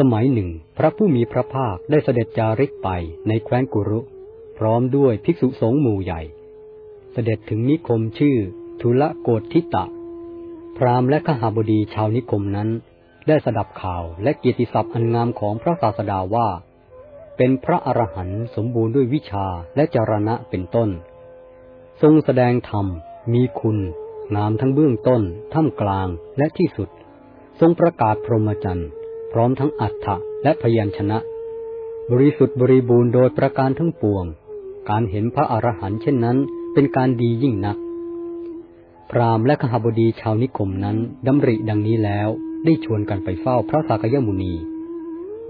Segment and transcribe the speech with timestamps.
[0.00, 2.88] สมัยหนึ่ง พระผู้มีพระภาคได้เสด็จจาริกไป
[3.28, 4.00] ในแคว้นกุรุ
[4.58, 6.20] พร้อมด้วยภิกษุสงฆ์หมู่ใหญ่
[7.12, 8.36] เสด็จถึงนิคมชื่อ
[8.80, 9.84] ทุลโกฏทิตะ
[10.76, 12.68] พราหมณ์และขหาบดีชาวนิคมนั้น
[13.28, 16.48] ได้สดับข่าวและเกียรติศัพท์อันงามของพระศาสดาว่า
[17.36, 20.88] เป็นพระอรหันต์สมบูรณ์ด้วยวิชาและจรณะเป็นต้น
[22.02, 22.86] ทรงแสดงธรรม
[23.32, 23.78] มีคุณ
[24.36, 26.88] งามทั้งเบื้องต้น ท่ามกลางและที่สุด
[27.60, 28.90] ทรงประกาศพรหมจรรย์
[29.36, 31.18] พร้อมทั้งอัฏฐะและพยัญชนะ
[32.10, 34.24] บริสุทธิ์บริบูรณ์โดยประการทั้งปวง
[34.90, 36.38] การเห็นพระอรหันต์เช่นนั้น
[36.74, 37.76] เป็นการดียิ่งนัก
[39.10, 42.28] พราหมณ์และขหบดีชาวนิคมนั้นดำริดังนี้แล้ว
[42.64, 44.54] ได้ชวนกันไปเฝ้าพระสากยมุนี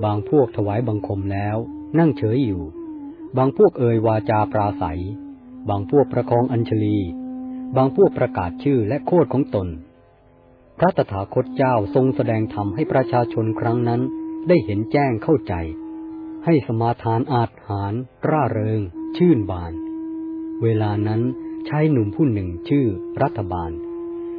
[0.05, 1.57] บางพวกถวายบังคมแล้ว
[1.99, 2.63] นั่งเฉยอยู่
[3.37, 5.01] บางพวกเอ่ยวาจาปราศัย
[5.69, 6.99] บางพวกประคองอัญชลี
[7.77, 9.69] บางพวกประกาศชื่อและโคดของตน
[10.79, 14.01] พระตถาคตเจ้าทรงแสดงธรรมให้ประชาชนครั้งนั้น
[14.49, 15.55] ได้เห็นแจ้งเข้าใจ
[16.45, 17.93] ให้สมาทานอาจหาร
[18.29, 18.81] ร่าเริง
[19.17, 19.73] ชื่นบาน
[20.63, 21.23] เวลานั้น
[21.69, 22.87] ชายหนุ่มผู้หนึ่งชื่อ
[23.23, 23.71] รัฐบาล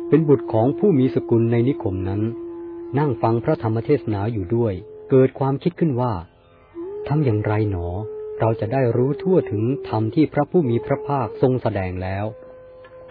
[0.09, 2.21] เป็นบุตรของผู้มีสกุลในนิคมนั้น
[2.99, 4.73] นั่งฟังพระธรรมเทศนาอยู่ด้วย
[5.09, 6.13] เกิดความคิดขึ้นว่า
[7.07, 7.87] ทำอย่างไรหนอ
[8.39, 12.25] เราจะได้รู้ทั่วถึงธรรมที่พระผู้มีพระภาคทรงแสดงแล้ว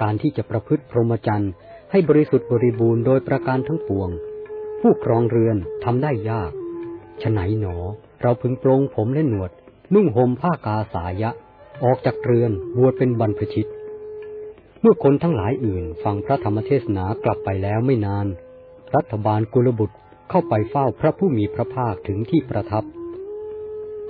[0.02, 1.52] การที่จะประพฤติพรหมจรรย์
[1.90, 4.10] ให้บริสุทธิ์บริบูรณ์โดยประการทั้งปวง
[4.80, 6.52] ผู้ครองเรือนทำได้ยาก
[7.22, 7.76] ฉไหนหนอ
[8.22, 9.50] เราพึงปรงผมและหนวด
[9.94, 11.30] นุ่งห่มผ้ากาสายะ
[11.84, 13.68] ออกจากเรือนบวชเป็นบรรพชิต
[14.80, 18.26] เมื่อคนทั้งหลายอื่น ฟังพระธรรมเทศนากลับไปแล้วไม่นาน
[18.94, 19.96] รัฐบาลกุลบุตร
[20.30, 22.84] เข้าไปเฝ้าพระผู้มีพระภาคถึงที่ประทับ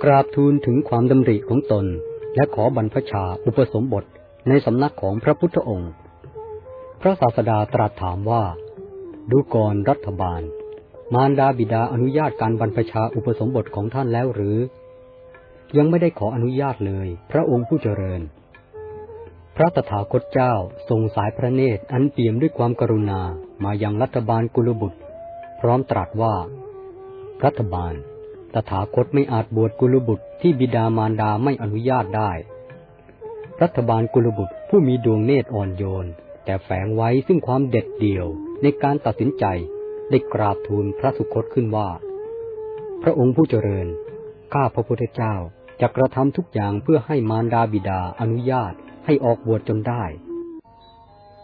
[0.03, 1.85] กราบทูลถึงความดำริของตน
[2.35, 4.03] และขอบรรพชาอุปสมบท
[4.47, 5.91] ในสำนักของพระพุทธองค์
[7.05, 8.43] ระศาสดาตรัสถามว่า
[9.31, 10.41] ดูก่อนรัฐบาล
[11.13, 14.57] มารดาบิดาอนุญาตการบรรพชาอุปสมบทของท่านแล้วหรือ
[15.77, 18.21] ยังไม่ได้ขออนุญาตเลย พระองค์ผู้เจริญ
[19.55, 20.53] พระตถาคตเจ้า
[20.89, 23.21] ทรงสายพระเนตรอันเปี่ยมด้วยความกรุณา
[23.63, 24.99] มายังรัฐบาลกุลบุตร
[25.59, 26.35] พร้อมตรัสว่า
[27.45, 27.93] รัฐบาล
[28.53, 32.31] ตถาคตไม่อาจบวชกุลบุตรที่บิดามารดาไม่อนุญาตได้
[33.61, 36.07] รัฐบาลกุลบุตรผู้มีดวงเนตรอ่อนโยน
[36.45, 38.27] แต่แฝงไว้ซึ่งความเด็ดเดี่ยว
[38.61, 39.45] ในการตัดสินใจ
[40.09, 41.89] ได้กราบทูลพระสุคตขึ้นว่า
[43.03, 43.87] พระองค์ผู้เจริญ
[44.53, 45.35] ข้าพระพุทธเจ้า
[45.81, 48.73] จะกระทำทุกอย่างเพื่อให้มารดาบิดาอนุญาต
[49.05, 50.03] ให้ออกบวชจนได้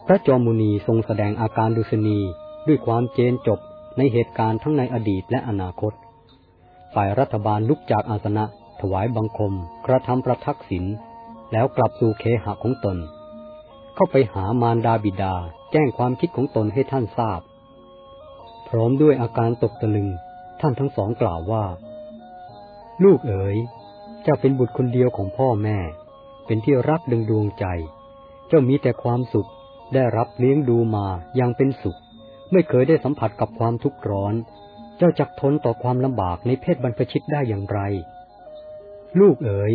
[0.05, 2.19] พระจอมุนีทรงแสดงอาการดุษณี
[2.67, 3.59] ด้วยความเจนจบ
[3.97, 5.93] ในเหตุการณ์ทั้งในอดีตและอนาคต
[6.93, 8.45] ฝ่ายรัฐบาลลุกจากอาสนะ
[8.81, 9.53] ถวายบังคม
[9.85, 10.85] กระทำประทักษิณ
[11.51, 12.97] แล้วกลับสู่เคหะของตน
[13.95, 15.35] เข้าไปหามารดาบิดา
[15.71, 17.41] แจ้งความคิดของตนให้ท่านทราบ
[18.67, 20.09] พร้อมด้วยอาการตกตะลึง
[20.61, 21.65] ท่านทั้งสองกล่าวว่า
[23.03, 23.57] ลูกเอ๋ย
[24.23, 25.77] เจ้าเป็นบุตรคนเดียวของพ่อแม่
[26.45, 27.65] เป็นที่รักดึงดวงใจ
[28.47, 29.49] เจ้ามีแต่ความสุข
[29.93, 31.99] ได้รับเลี้ยงดูมาอย่างเป็นสุข
[32.51, 34.33] ไม่เคยได้สัมผัสกับความทุกข์ร้อน
[34.97, 37.79] เจ้าจักทนต่อความลำบากในเพศบรรพชิตได้อย่างไร
[39.19, 39.73] ลูกเอ๋ย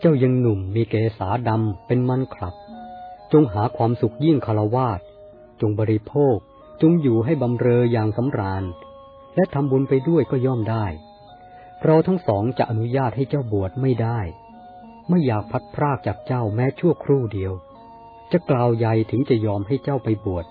[0.00, 2.54] เจ้ายังหนุ่มมีเกษาดำเป็นมันคลับ
[3.32, 5.00] จงหาความสุขยิ่งคารวาส
[5.60, 6.36] จงบริโภค
[6.82, 8.64] จงอยู่ให้บำเรออย่างสำราญ
[9.34, 10.86] และทำบุญไปด้วยก็ย่อมได้
[11.84, 14.20] เราทั้งสองจะอนุญาตให้เจ้าบวชไม่ได้
[15.08, 17.52] ไม่อยากพัดพรากจากเจ้าแม้ชั่วครู่เดียว
[18.32, 20.46] จะกล่าวใหญ่ถึงจะยอมให้เจ้าไปบวช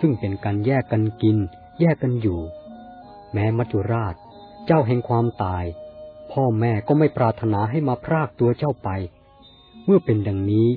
[0.00, 1.36] ซึ่งเป็นการแยกกันกิน
[1.80, 2.40] แยกกันอยู่
[3.32, 4.14] แม้มัจจุราช
[4.66, 5.64] เจ้าแห่งความตาย
[6.32, 8.88] พ่อแม่ก็ไม่ปรารถนาให้มาพรากตัวเจ้าไป
[9.84, 10.68] เมื่อเป็นดังนี้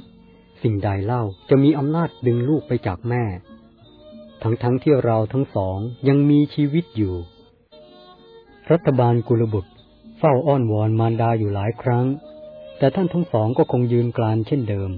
[0.63, 3.23] สิ่งใดเล่าจะมีอำนาจดึงลูกไปจากแม่
[4.43, 7.15] ทั้งๆทที่เราทั้งสองยังมีชีวิตอยู่
[8.71, 9.71] รัฐบาลกุลบุตร
[10.17, 12.05] เฝ้าอ้อนวอนมารดาอยู่หลายครั้ง
[12.77, 14.91] แต่ท่านทั้งสองก็คงยืนกลานเช่นเดิม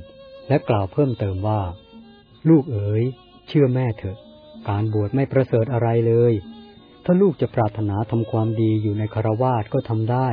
[0.48, 1.62] และกล่าวเพิ่มเติมว่า
[2.50, 3.04] ลูกเอ๋ย
[3.48, 4.18] เชื่อแม่เถอะ
[4.70, 6.34] การบวชไม่ประเสริฐอะไรเลย
[7.06, 10.30] ถ้าลูกจะปรารถนาทำความดีอยู่ในคารวาสก็ทำได้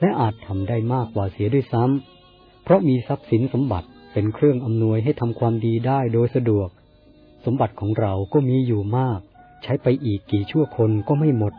[0.00, 6.68] และอาจทำได้มากกว่าเสียด้วยซ้ำเพราะมีทรัพย์สินสมบัติ เป็นเครื่องอำนวยให้ทำความดีได้โดยสะดวก
[7.44, 9.20] สมบัติของเราก็มีอยู่มาก
[9.62, 11.54] ใช้ไปอีกกี่ชั่วคนก็ไม่หมด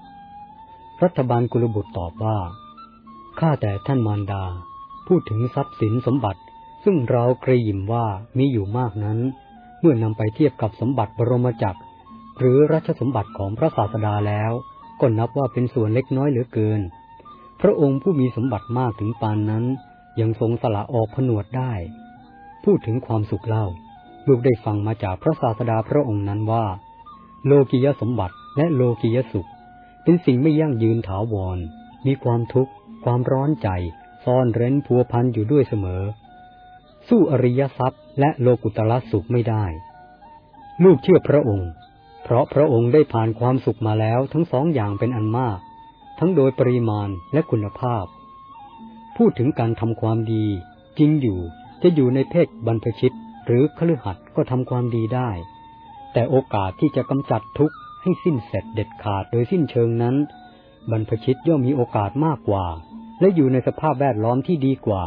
[1.04, 2.38] รัฐบาลกุลบุตรตอบว่า
[3.40, 4.44] ข้าแต่ท่านมารดา
[5.08, 6.42] พูดถึงทรัพย์สินสมบัติ
[6.84, 8.06] ซึ่งเราเกรยิมว่า
[8.38, 9.20] มีอยู่มากนั้น
[9.80, 11.82] เมื่อนำไปเทียบกับสมบัติบรมจักร
[12.40, 14.52] หรือรัชสมบัติของพระศาสดาแล้ว
[15.00, 16.82] ก็นับว่าเป็นส่วนเล็กน้อยเหลือเกิน
[17.62, 19.66] พระองค์ผู้มีสมบัติมากถึงปานนั้น
[20.20, 21.74] ยังทรงสละออกผนวดได้
[22.72, 23.66] พูดถึงความสุขเล่า
[24.28, 26.66] ลูกได้ฟังมาจากพระศาสดาพระองค์นั้นว่า
[27.46, 29.50] โลกิยสมบัติและโลกิยสุข
[30.04, 31.58] เป็นสิ่งไม่ยั่งยืนถาวร
[32.06, 32.72] มีความทุกข์
[33.04, 33.70] ความร้อนใจ
[34.26, 36.04] ซ่อนเร้นพัวพันอยู่ด้วยเสมอ
[37.08, 39.66] สู้อริยทรัพย์ และโลกุตละสุขไม่ได้
[40.84, 41.70] ลูกเชื่อพระองค์
[42.24, 45.60] เพราะพระองค์ได้ผ่านความสุขมาแล้วทั้งสองอย่างเป็นอันมาก
[46.20, 48.06] ทั้งโดยปริมาณและคุณภาพ
[49.18, 50.46] พูดถึงการทำความดี
[51.00, 51.42] จริงอยู่
[51.82, 53.16] จะอยู่ในเพศบรรพชิต
[53.46, 55.30] หรือคฤหัสถ์ก็ทำความดีได้
[56.14, 60.16] แต่โอกาสที่จะกำจัดทุกข์ให้สิ้นเสร็จเด็ดขาดโดยสิ้นเชิงนั้น
[60.92, 62.66] บรรพชิตย่อมมีโอกาสมากกว่า
[63.20, 65.04] และอยู่ในสภาพแวดล้อมที่ดีกว่า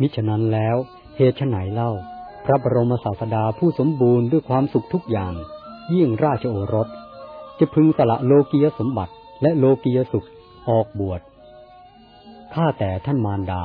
[0.00, 0.76] มิฉะนั้นแล้ว
[1.16, 1.90] เหตุไหนเล่า
[2.44, 5.34] พระบรมศาสดาผู้สมบูรณ์ด้วยความสุขทุกอย่าง
[5.94, 6.88] ยิ่งราชโอรส
[7.58, 9.12] จะพึงสละโลกียสมบัติ
[9.42, 10.26] และโลกียสุข
[10.68, 11.20] ออกบวช
[12.54, 13.62] ข้าแต่ท่านมารดา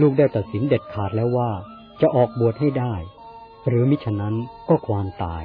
[0.00, 1.50] ลูกได้ตัดสินเด็ดขาดแล้วว่า
[2.00, 2.94] จะออกบวชให้ได้
[3.66, 4.34] หรือมิฉะนั้น
[4.68, 5.44] ก็ความตาย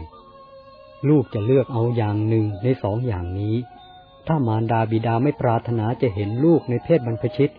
[1.09, 3.55] ลูกจะเลือกเอาอย่างหนึ่งในสองอย่างนี้
[4.27, 7.53] ถ้ามารดาบิดาไม่ปรารถนาจะเห็นลูกในเพศบรรพชิต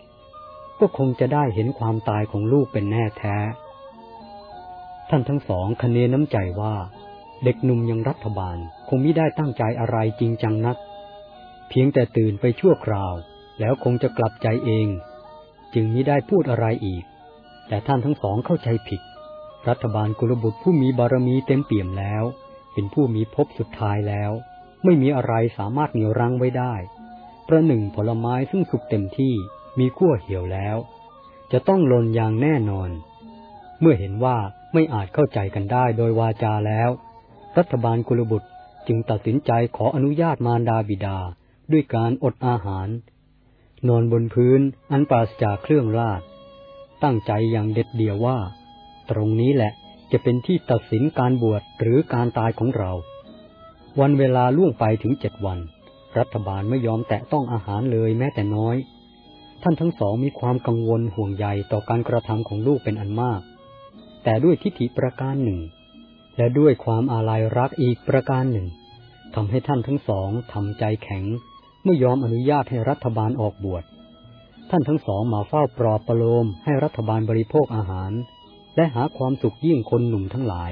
[0.79, 3.37] ก็คงจะได้เห็นความตายของลูกเป็นแน่แท้
[5.09, 6.75] ท่านทั้งสองคเนน้ำใจว่า
[7.43, 8.57] เด็กหนุ่มยังรัฐบาล
[8.89, 10.77] คงไม่ได้ตั้งใจอะไรจริงจังนัก
[11.69, 13.13] เพียงแต่ตื่นไปชั่วคราว
[13.59, 14.87] แล้วคงจะกลับใจเอง
[15.73, 17.03] จึงมิได้พูดอะไรอีก
[17.67, 19.01] แต่ท่านทั้งสองเข้าใจผิด
[19.67, 22.23] รัฐบาลกุลบุตรผู้มีบารมีเต็มเปี่ยมแล้ว
[22.73, 24.31] เป็นผู้มีภพสุดท้ายแล้ว
[24.83, 26.73] ไม่มีอะไรสามารถเหนี่ยวรั้งไว้ได้
[27.47, 29.33] ประหนึ่งผลไม้ซึ่งสุกเต็มที่
[29.79, 30.77] มีขั้วเหี่ยวแล้ว
[31.51, 32.89] จะต้องลนอย่างแน่นอน
[33.79, 34.37] เมื่อเห็นว่า
[34.73, 36.89] ไม่อาจเข้าใจกันได้โดยวาจาแล้ว
[37.57, 38.49] รัฐบาลกุลบุตร
[38.87, 41.17] จึงตัดสินใจขออนุญาตมารดาบิดา
[41.71, 42.87] ด้วยการอดอาหาร
[43.87, 46.21] นอนบนพื้นอันปราศจากเครื่องราช
[47.03, 48.37] ตั้งใจอย่างเด็ดเดี่ยวว่า
[49.11, 49.71] ตรงนี้แหละ
[50.11, 52.91] จะเป็นที่ตัดสินการบวชหรือการตายของเรา
[53.99, 55.59] วันเวลาล่วงไปถึงเจ็ดวัน
[56.17, 58.75] รัฐบาลไม่ยอมแตะต้องอาหารเลยแม้แต่น้อย
[59.63, 63.41] ท่านทั้งสองมีความกังวลห่วงใยต่อการกระทำของลูกเป็นอันมาก
[64.23, 65.59] แต่ด้วยทิฏฐิประการหนึ่ง
[66.37, 68.67] และด้วยความอาลัยรักอีกประการหนึ่ง
[69.35, 71.23] ทำให้ท่านทั้งสองทำใจแข็ง
[71.85, 73.83] ไม่ยอมอนุญาตให้รัฐบาลออกบวช
[74.69, 78.11] ท่านทั้งสองมาเฝ้าปลอบประโลมให้รัฐบาลบริโภคอาหาร
[78.75, 80.71] และหาความสุขยิ่งคนหนุ่มทั้งหลาย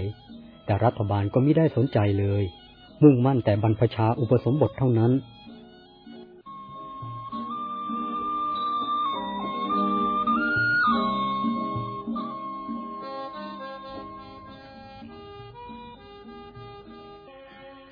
[0.65, 2.43] แต่รัฐบาลก็ไม่ได้สนใจเลย
[3.03, 5.11] มุ่งมั่นแต่บรรพชาอุปสมบทเท่านั้น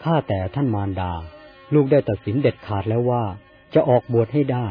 [0.04, 1.14] ข้าแต่ท่านมารดา
[1.74, 3.24] ลูกได้ตัดสินเด็ดขาดแล้วว่า
[3.74, 4.68] จะออกบวชให้ได้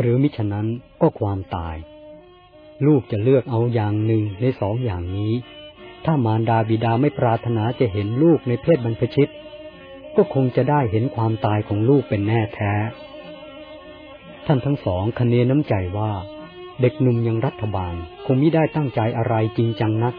[0.00, 0.66] หรือมิฉะนั้น
[1.00, 1.76] ก็ความตาย
[2.86, 5.32] ลูกจะเลือกเอาอย่างหนึ่งในสองอย่างนี้
[6.04, 9.30] ถ้ามารดาบิดาไม่ปรารถนาจะเห็นลูกในเพศบรรพชิต
[10.16, 12.74] ก็คงจะได้เห็นความตายของลูกเป็นแน่แท้
[14.46, 16.12] ท่านทั้งสองคเนน้ำใจว่า
[16.80, 17.94] เด็กหนุ่มยังรัฐบาล
[18.26, 20.14] คงไม่ได้ตั้งใจอะไรจริงจังนัก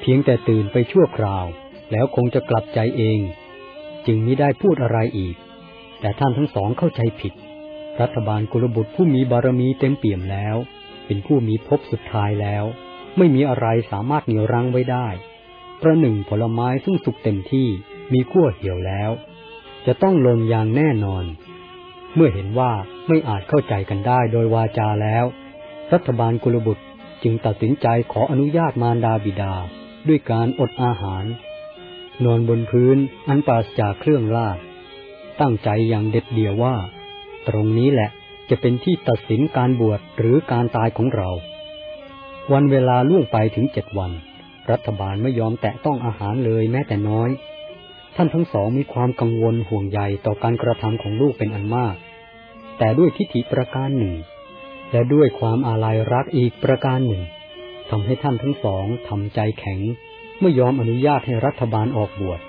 [0.00, 1.46] เพียงแต่ตื่นไปชั่วคราว
[1.92, 3.20] แล้วคงจะกลับใจเอง
[4.06, 5.36] จึงไมิได้พูดอะไรอีก
[6.00, 7.34] แต่ท่านทั้งสองเข้าใจผิด
[8.00, 10.56] รัฐบาลกุลบุตรผู้มีบารมีเต็มเปี่ยมแล้ว
[11.06, 12.64] เป็นผู้มีภพสุดท้ายแล้ว
[13.16, 15.08] ไม่มีอะไรสามารถเหนี่ยวรั้งไว้ได้
[15.80, 17.68] ประหนึ่งผลไม้ซึ่งสุกเต็มที่
[18.12, 19.10] มีขั้วเหี่ยวแล้ว
[19.86, 21.24] จะต้องลงอย่างแน่นอน
[22.14, 22.72] เมื่อเห็นว่า
[23.08, 25.24] ไม่อาจเข้าใจกันได้โดยวาจาแล้ว
[25.92, 26.84] รัฐบาลกุลบุตร
[27.22, 29.54] จึงตัดสินใจขออนุญาตมารดาบิดา
[30.08, 31.24] ด้วยการอดอาหาร
[32.24, 32.98] นอนบนพื้น
[33.28, 34.58] อันปราศจากเครื่องราช
[35.40, 36.76] ตั้งใจอย่างเด็ดเดี่ยวว่า
[37.48, 38.10] ตรงนี้แหละ
[38.50, 41.30] จะเป็นที่ตัดสินการบวชหรือการตายของเรา
[42.52, 44.12] วันเวลาล่วงไปถึงเจ็ดวัน
[44.70, 47.30] รัฐบาลไม่ยอมแตะต้องอาหารเลยแม้แต่น้อย
[48.16, 51.96] ท่านทั้งสองมีความกังวลห่วงใยต่อการกระทำของลูกเป็นอันมาก
[52.78, 54.14] แต่ด้วยทิฏฐิประการหนึ่ง
[54.92, 57.22] และด้วยความอาลัยรักอีกประการหนึ่ง
[57.90, 59.80] ทำให้ท่านทั้งสองทำใจแข็ง
[60.40, 62.40] ไม่ยอมอนุญาตให้รัฐบาลออกบวช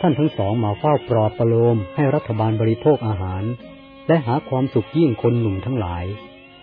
[0.00, 3.44] ท่านทั้งสองมาเฝ้าปลอบประโลมให้รัฐบาลบริโภคอาหาร
[4.08, 6.04] และหาความสุขยิ่งคนหนุ่มทั้งหลาย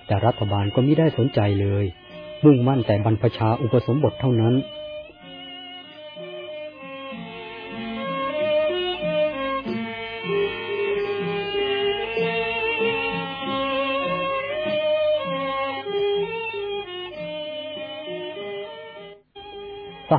[0.08, 1.86] แต่รัฐบาลก็ไม่ได้สนใจเลย
[2.44, 4.54] มุ่งมั่นแต่บรรพชาอุปสมบทเท่านั้น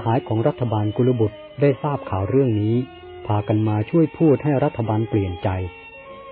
[0.04, 2.74] หายของรัฐบาลกุลบุตรได้ทราบข่าวเรื่องนี้
[3.26, 5.48] พากันมาช่วยพูดให้รัฐบาลเปลี่ยนใจ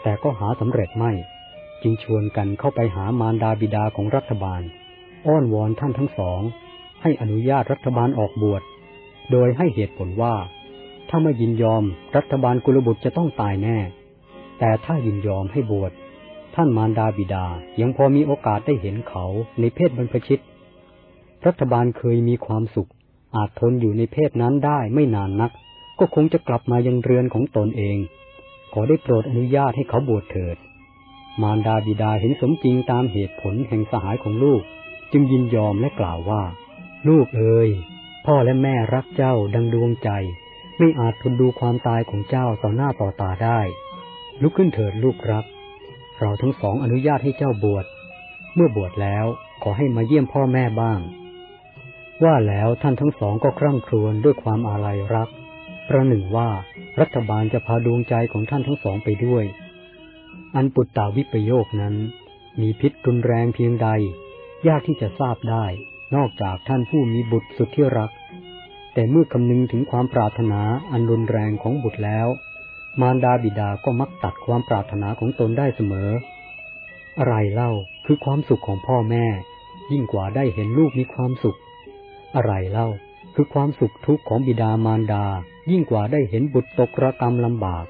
[0.02, 1.12] แต่ก็หาสำเร็จไม่
[1.82, 4.62] จึงชวนกันเข้าไปหามารดาบิดาของรัฐบาล
[5.26, 6.40] อ้อนวอนท่านทั้งสอง
[7.02, 8.62] ให้อนุญาตรัฐบาลออกบวช
[9.30, 10.34] โดยให้เหตุผลว่า
[11.08, 11.84] ถ้าไม่ยินยอม
[12.16, 13.78] รัฐบาลกุลบุตรจะต้องตายแน่
[14.58, 15.92] แต่ถ้ายินยอมให้บวช
[16.54, 17.46] ท่านมารดาบิดา
[17.80, 19.24] ยังพอมีโอกาสได้เห็นเขา
[19.60, 20.42] ในเพศบรรพชิต
[21.46, 22.90] รัฐบาลเคยมีความสุข
[23.36, 25.50] อาจทนอยู่ในเพศนั้นได้ไม่นานนัก
[25.98, 27.98] ก็คงจะกลับมายังเรือนของตนเอง
[28.72, 30.56] ขอได้โปรดอนุญาตให้เขาบวชเถิด
[31.42, 34.62] มารดาบิดาเห็นสมจริงตามเหตุผลแห่งสหายของลูก
[35.12, 36.42] จึงยินยอมและกล่าวว่า
[37.08, 37.70] ลูกเอ๋ย
[38.26, 40.10] พ่อและแม่รักเจ้าดังดวงใจ
[40.78, 43.60] ไม่อาจทนดูความตายของเจ้าต่อหน้าต่อตาได้
[44.42, 45.44] ลุกขึ้นเถิดลูกรัก
[46.18, 47.86] เราทั้งสองอนุญาตให้เจ้าบวช
[48.54, 49.26] เมื่อบวชแล้ว
[49.62, 51.00] ขอให้มาเยี่ยมพ่อแม่บ้าง
[52.24, 55.28] ว่าแล้วท่านทั้งสองก็คร่ำครวญด้วยความอาลัยรัก
[55.88, 56.50] ประหนึ่งว่า
[57.00, 59.44] รัฐบาลจะพาดวงใจของท่านทั้งสองไปด้วย
[60.54, 61.94] อันปุตตาวิปโยคนั้น
[62.60, 63.88] มีพิษรุนแรงเพียงใด
[64.68, 65.66] ยากที่จะทราบได้
[66.14, 68.10] นอกจากท่านผู้มีบุตรสุดที่รัก
[68.94, 70.60] แต่เมื่อคำนึงถึงความปรารถนา
[70.90, 72.28] อันรุนแรงของบุตรแล้ว
[73.00, 76.10] มารดาบิดาก็มักตัดความปรารถนาของตนได้เสมอ
[77.18, 77.70] อะไรเล่า
[78.06, 79.26] คือความสุขของพ่อแม่
[79.92, 81.58] ยิ่งกว่าได้เห็นลูกมีความสุข
[82.34, 82.88] อะไรเล่า
[83.34, 85.24] คือความสุขทุกข์ของบิดามารดา
[85.70, 87.84] ยิ่งกว่าได้เห็นบุตรตกระกรรมลำบาก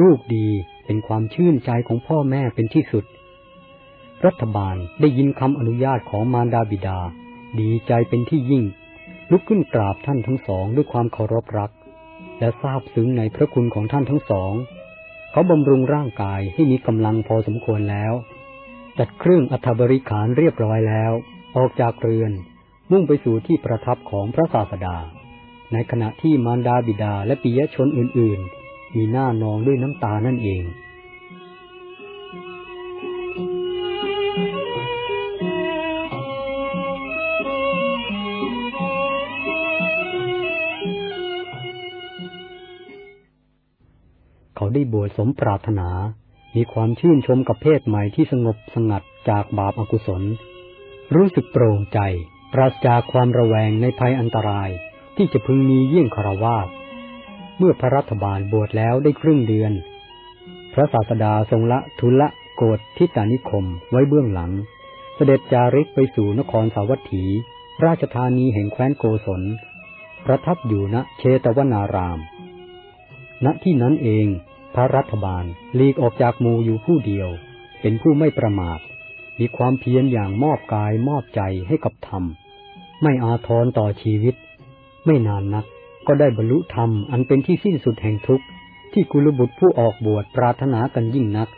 [0.00, 0.48] ลูกดี
[0.84, 3.04] เป็นความชื่นใจของพ่อแม่เป็นที่สุด
[4.26, 6.98] รัฐบาลได้ยินคำอนุญาตของมารดาบิดา
[7.60, 8.64] ดีใจเป็นที่ยิ่ง
[9.30, 11.70] ลุกขึ้นกราบท่านทั้งสองด้วยความเคารพรัก
[12.38, 14.52] และทราบซึ้งในพระคุณของท่านทั้งสอง
[15.32, 18.12] เขาบำรุงร่างกายให้มีกำลังพอสมควรแล้ว
[18.98, 21.12] จัดเครื่องอัฐบริขารเรียบร้อยแล้ว
[21.56, 22.32] ออกจากเรือน
[22.90, 24.96] มุ่งไปสู่ที่ประทับของพระศาสดา
[25.72, 30.64] ในขณะที่มารดาบิดาและปิยชนอื่นๆ มีหน้านองด้วยน้ำตานั่นเอง
[44.56, 45.88] เขาได้บวชสมปรารถนา
[46.56, 50.22] มีความชื่นชมกับเพศใหม่ที่สงบสงัดจากบาปอากุศล
[51.14, 52.00] รู้สึกโปร่งใจ
[52.52, 54.70] ปราศจากความระแวงในภัยอันตราย
[55.16, 56.68] ที่จะพึงมีเยี่ยงคารวาส
[57.58, 59.72] เมื่อพระรัฐบาลบวชแล้วได้ครึ่งเดือน
[60.72, 64.52] พระศาสดาทรงละทุละโกดทิตานิคมไว้เบื้องหลัง
[65.14, 67.24] เสด็จจาริกไปสู่นครสาวัตถี
[67.84, 69.42] ราชธานีแห่งแคว้นโกศล
[70.26, 72.18] ประทับอยู่ณเชตวนาราม
[73.44, 74.26] ณที่นั้นเอง
[74.74, 75.44] พระรัฐบาล
[75.78, 77.28] ลีกออกจากมูอยู่ผู้เดียว
[77.80, 78.80] เป็นผู้ไม่ประมาท
[79.38, 82.24] มีความเพียรอย่างมอบกายมอบใจให้กับธรรม
[83.02, 84.34] ไม่อาทรต่อชีวิต
[85.06, 85.64] ไม่นานนัก
[86.06, 88.44] ก็ได้บรรลุธรรมอันเป็นที่สิ้นสุดแห่งทุกข์
[88.92, 91.48] ที่กุลบุตรผู้ออกบวชปรารถนากันยิ่งนัก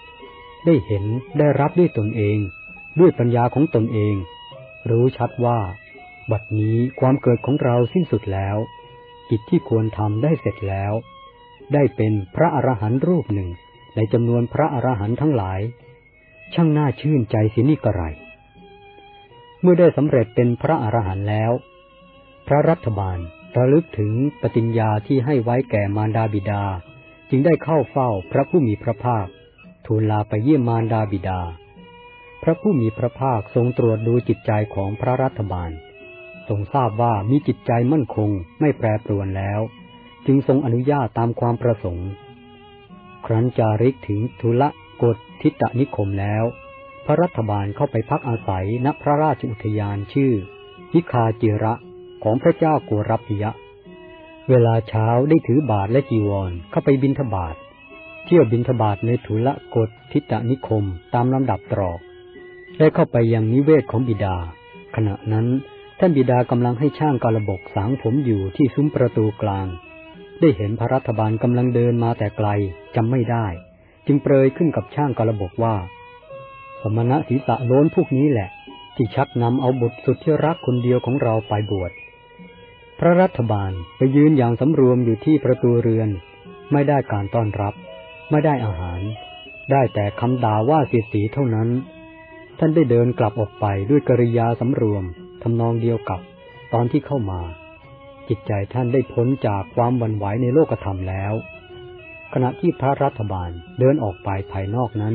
[0.67, 1.05] ได้เห็น
[1.39, 2.39] ได้รับด้วยตนเอง
[3.01, 4.15] ด้วยปัญญาของตนเอง
[4.91, 5.59] รู้ชัดว่า
[6.31, 8.57] บัดนี้ความเกิดของเราสิ้นสุดแล้ว
[9.31, 10.93] กิจที่ควรทำได้เสร็จแล้ว
[11.75, 13.51] ได้เป็นพระอรหันต์รูปหนึ่ง
[13.97, 15.61] ในจำนวนพระอรหันต์ทั้งหลาย
[16.55, 18.03] ช่างน่าชื่นใจสินี่กระไร
[19.63, 21.53] เมื่อได้สำเร็จเป็นพระอรหันต์แล้ว
[22.47, 23.19] พระรัฐบาล
[23.57, 26.65] ระลึกถึงปฏิญญาที่ให้ไว้แก่มารดาบิดา
[27.31, 29.27] จึงได้เข้าเฝ้าพระผู้มีพระภาค
[29.87, 31.41] ทูลลาไปเยี่ยมมารดาบิดา
[32.43, 35.71] พระผู้มีพระภาคทรงตรวจดูจิตใจของพระรัฐบาล
[36.49, 39.61] ทรงทราบว่ามีจิตใจมั่นคงไม่แปรปรวนแล้ว
[40.27, 42.11] จึงทรงอนุญาตตามความประสงค์
[43.27, 44.69] ครั้นจาริกถึงทุละ
[45.03, 46.45] กฎทิตนิคมแล้ว
[47.07, 50.33] พระรัฐบาลเข้าไปพักอาศัยณพระราชอุทยานชื่อ
[50.93, 51.75] พิคาจิระ
[52.23, 53.51] ของพระเจ้าโกรพิยะ
[54.49, 57.57] เวลาเช้าได้ถือบาทและจีวรเข้าไปบินทบาท
[58.25, 62.01] เที่ยวบินทบาทในทุละกฎทิตนิคมตามลำดับตรอก
[62.79, 64.37] ได้เข้าไปยังนิเวศของบิดา
[64.97, 65.47] ขณะนั้น
[65.99, 69.67] ท่านบิดากำลังให้ช่างกระบกสางผมอยู่ที่ซุ้มประตูกลาง
[70.41, 72.49] ได้เห็นพระรัฐบาลกำลังเดินมาแต่ไกล
[72.97, 73.47] จำไม่ได้
[74.07, 75.77] จึงเปรยขึ้นกับช่างกระบกว่า
[76.83, 78.49] สมณะศีรษะโล้นพวกนี้แหละ
[78.97, 81.93] ที่ชักนำเอาบุตรสุดที่รักคนเดียวของเราไปบวช
[82.99, 86.09] พระรัฐบาลไปยืนอย่างสำรวมอยู่ที่ประตูเรือน
[86.73, 87.75] ไม่ได้การต้อนรับ
[88.31, 89.01] ไม่ได้อาหาร
[89.71, 91.69] ได้แต่คำด่าว่าเสียสีเท่านั้น
[92.59, 95.05] ท่านได้เดินกลับออกไปด้วยกริยาสำรวม
[95.43, 96.21] ทำนองเดียวกับ
[96.73, 97.41] ตอนที่เข้ามา
[98.29, 101.33] จิตใจท่านได้พ้นจากความวันไหวในโลกธรรมแล้ว
[102.33, 105.15] ขณะที่พระรัฐบาลเดินออกไปภายนอกนั้น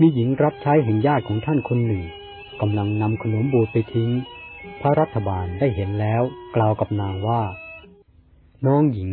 [0.00, 2.02] มีหญิงรับใช้แห่งญาติของท่านคนหนึ่ง
[2.60, 4.10] กำลังนำขนมบูดไปทิ้ง
[4.80, 6.22] พระรัฐบาลได้เห็นแล้ว
[6.56, 7.42] กล่าวกับนางว่า
[8.66, 9.10] น้องหญิง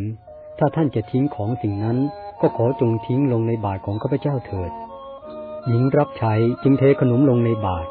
[0.58, 1.98] ถ้าท่านจะทิ้งของสิ่งนั้น
[2.40, 4.72] ก็ขอจงทิ้งลงในบาทของข้าพเจ้าเถิด
[5.68, 7.86] หญิงรับใช้จึงเทขนมลงในบาท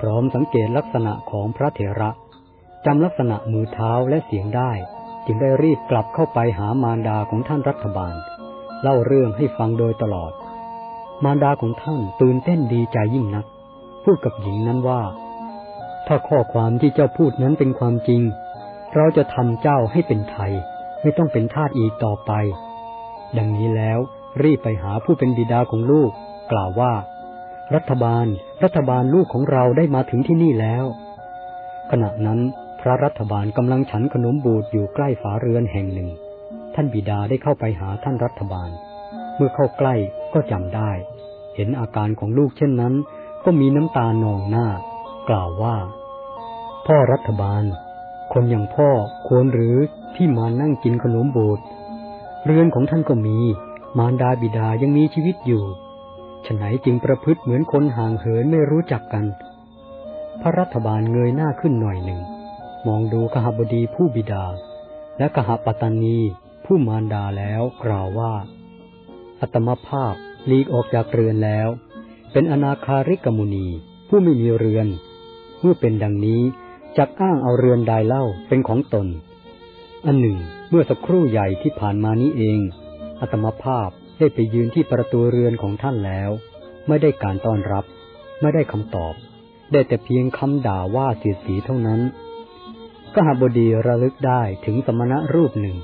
[0.00, 2.10] พร้อมสังเกตลักษณะของพระเถระ
[2.86, 4.72] จำลักษณะมือเท้าและเสียงได้
[5.26, 8.14] จึงได้รีบกลับเข้าไปหามารดาของท่านรัฐบาล
[8.82, 10.32] เล่าเรื่องให้ฟังโดยตลอด
[11.24, 13.46] มารดาของท่านตื่นเต้นดีใจยิ่งนัก
[14.04, 15.02] พูดกับหญิงนั้นว่า
[16.06, 18.22] ถ้าข้อความที่เจ้าพูดนั้นเป็นความจริง
[18.94, 20.52] เราจะทำเจ้าให้เป็นไทย
[21.02, 22.32] ไม่ต้องเป็นทาสอีกต่อไป
[23.36, 23.98] ดังนี้แล้ว
[24.42, 26.10] รีบไปหาผู้เป็นบิดาของลูก
[26.52, 26.92] กล่าวว่า
[27.74, 28.26] รัฐบาล
[28.64, 30.84] รัฐบาลลูกของเราได้มาถึงที่นี่แล้ว
[31.90, 32.40] ขณะนั้น
[32.80, 36.08] พระรัฐบาลกำลังฉันขนมบูดอยู่ใกล้ฝาเรือนแห่งหนึ่ง
[36.74, 38.70] ท่านบิดาได้เข้าไปหาท่านรัฐบาล
[39.36, 39.94] เมื่อเข้าใกล้
[40.34, 40.90] ก็จำได้
[41.54, 42.94] เห็นอาการของลูกเช่นนั้น
[43.44, 44.66] ก็มีน้ำตานองหน้า
[45.28, 45.76] กล่าวว่า
[46.86, 47.64] พ่อรัฐบาล
[48.32, 48.90] คนอย่างพ่อ
[49.28, 49.76] ควรหรือ
[50.16, 51.60] ที่มานั่งกินขนมบูด
[52.44, 53.38] เรือนของท่านก็มี
[53.98, 55.64] มารดาบิดายังมีชีวิตอยู่
[56.46, 59.24] ฉไหนจึงประพฤติเหมือนคนห่างเหินไม่รู้จักกัน
[60.40, 62.20] พระรัฐบาลเงยหน้าขึ้นหน่อยหนึ่ง
[62.86, 64.44] มองดูกหบดีผู้บิดา
[65.18, 66.18] และกหปตานี
[66.64, 68.32] ผู้มารดาแล้วกล่าวว่า
[69.40, 70.14] อัตมภาพ
[70.50, 71.68] ลีกออกจากเรือนแล้ว
[72.32, 73.66] เป็นอนาคาริกมุนี
[74.08, 74.86] ผู้ไม่มีเรือน
[75.60, 76.42] เมื่อเป็นดังนี้
[76.98, 79.06] จักอ้างเอาเรือนใดเล่าเป็นของตน
[80.06, 80.38] อันหนึ่ง
[80.70, 82.60] เมื่อสักครู่ใหญ่ที่ผ่านมานี้เอง
[83.20, 86.30] อัตมภาพได้ไปยืนที่ประตูเรือนของท่านแล้ว
[86.88, 87.84] ไม่ได้การต้อนรับ
[88.40, 89.14] ไม่ได้คำตอบ
[89.72, 92.00] ได้แต่เพียงคำด่าว่าเสียสีเท่านั้น
[93.14, 95.76] ก็หาบดีระลึกได้ถึงสมณะรูปหนึ่ง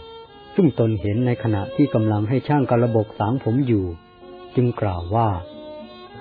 [0.57, 3.87] ซึ่งตนเห็นในขณะที่กำลังให้ช่างการะบกสางผมอยู่
[4.57, 5.29] จึงกล่าวว่า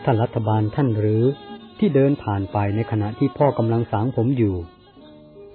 [0.04, 1.24] ท่านรัฐบาลท่านหรือ
[1.80, 4.56] ที่เดินผ่านไปในขณะที่พ่อกำลังสางผมอยู่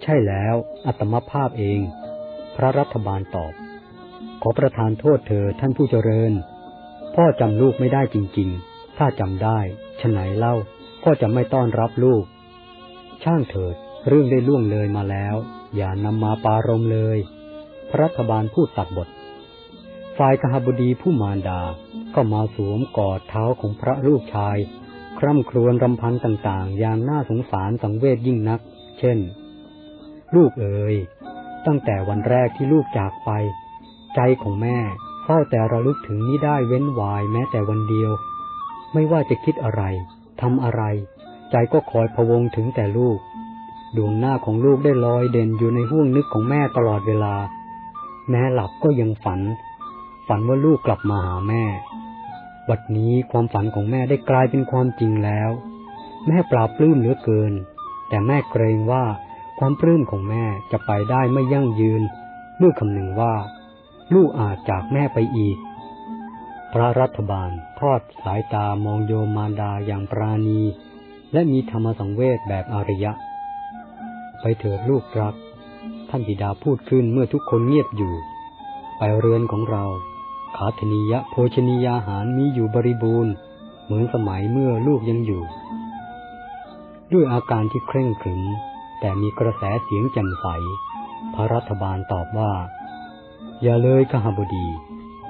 [0.03, 0.55] ใช่แล้ว
[0.87, 1.81] อัตมภาพเอง
[2.57, 3.53] พระรัฐบาลตอบ
[4.43, 6.33] ขอประทานโทษเธอท่านผู้เจริญ
[7.15, 9.59] พ่อจำลูกไม่ได้จริง ๆ ถ้าจำได้
[10.01, 10.55] ฉไหนเล่า
[11.05, 12.25] ก็จะไม่ต้อนรับลูก
[13.25, 13.75] ช่างเถิด
[14.09, 15.37] เรื่องได้ล่วงเลยมาแล้ว
[15.77, 17.19] อย่านำมาปารมเลย
[17.93, 19.09] ระรัฐบาลพูดตัดบท
[20.19, 21.61] ฝ่ายกหบดีผู้มารดา
[22.15, 24.57] ก็มาสวมกอดเท้าของพระลูกชาย
[25.19, 28.61] คร่ำครวญรำพันต่างๆ อย่างน่าสงสารสังเวชยิ่งนัก
[28.99, 29.19] เช่น
[30.35, 30.95] ลูกเอ๋ย
[31.67, 33.31] ตั้งแต่วันแรกที่ลูกจากไป
[34.15, 34.79] ใจของแม่
[35.25, 38.11] เฝ้าแต่ระลึกถึงนี้ได้เว้นวายแม้แต่วันเดียว
[38.93, 39.83] ไม่ว่าจะคิดอะไร
[40.41, 40.83] ทำอะไร
[41.51, 43.19] ใจก็คอยพะวงถึงแต่ลูก
[43.97, 47.35] ดวงหน้าของลูกได้ลอยเด่นอยู่ในห้วงนึกของแม่ตลอดเวลา
[48.31, 49.41] แม้หลับก็ยังฝัน
[50.29, 51.65] ฝันว่าลูกกลับมาหาแม่
[52.69, 55.51] วันนี้ความฝันของแม่ได้กลายเป็นความจริงแล้ว
[56.27, 57.53] แม่ปราบปลื้มเหลือเกิน
[58.09, 59.05] แต่แม่เกรงว่า
[59.59, 62.03] ความปลื้มของแม่จะไปได้ไม่ยั่งยืน
[62.59, 63.35] เมื่อคำนึงว่า
[64.15, 65.59] ลูกอาจจากแม่ไปอีก
[66.73, 70.61] พระรัฐบาลทอดสายตามองโยมมารดาอย่างปราณี
[71.33, 73.13] และมีธรรมสังเวชแบบอริยะ
[74.41, 75.35] ไปเถิดลูกรัก
[76.11, 78.15] ท่านบิดาพูดขึ้นเมื่อทุกคนเงียบอยู่
[78.99, 79.85] ไปเรือนของเรา
[80.57, 83.33] ขาธนียะโภชนียาหารมีอยู่บริบูรณ์
[83.85, 85.43] เหมือนสมัยเมื่อลูกยังอยู่
[87.13, 88.43] ด้วยอาการที่เคร่งขรึม
[89.01, 90.47] แต่มีกระแสเสียงแจ่มใส
[91.35, 92.53] พระรัฐบาลตอบว่า
[93.63, 94.67] อย่าเลยกหบดี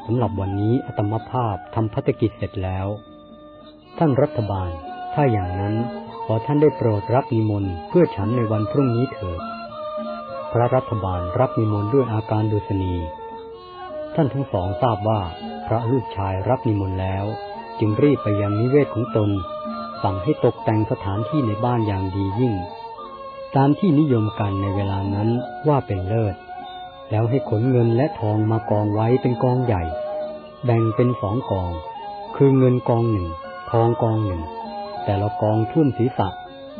[0.07, 2.87] สำหรับวันนี้อัตมภาพทำพัฒกิจเสร็จแล้ว
[3.99, 4.71] ท่านรัฐบาล
[5.15, 5.75] ถ้าอย่างนั้น
[6.25, 9.41] ขอท่านได้โปรดรับนิมนต์เพื่อฉันในวันพรุ่งนี้เถิด
[10.53, 12.95] พระรัฐบาลรับนิมนต์ด้วยอาการดุษณี
[14.15, 15.21] ท่านทั้งสองทราบว่า
[15.67, 17.25] พระลูกชายรับนิมนต์แล้ว
[17.79, 19.31] จึงรีบไปยังนิเวศของตน
[20.03, 22.55] สั่งให้ตกแต่งสถานที่ในบ้านอย่างดียิ่ง
[23.57, 25.29] ตามที่นิยมกันในเวลานั้น
[25.69, 26.35] ว่าเป็นเลิศ
[27.11, 29.83] แล้วให้ขนเงินและทองมากองไว้เป็นกองใหญ่
[30.65, 31.71] แบ่งเป็นสองกอง
[32.37, 33.29] คือเงินกองหนึ่ง
[33.71, 34.43] ทองกองหนึ่ง
[35.05, 36.29] แต่ละกองทุ่มศีรษะ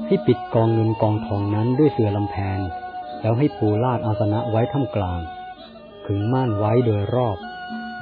[0.07, 2.61] ให้ปิดกองเงินกองทองนั้นด้วยเสื่อลำแพน
[3.21, 5.21] แล้วให้ปูลาดอาสนะไว้ท่ามกลาง
[6.07, 7.39] ขึงม่านไว้โดยรอบ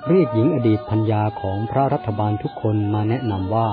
[0.09, 3.69] เรียกหญิงอดีตพัญญาของพระรัฐบาลทุกคนมาแนะนำว่า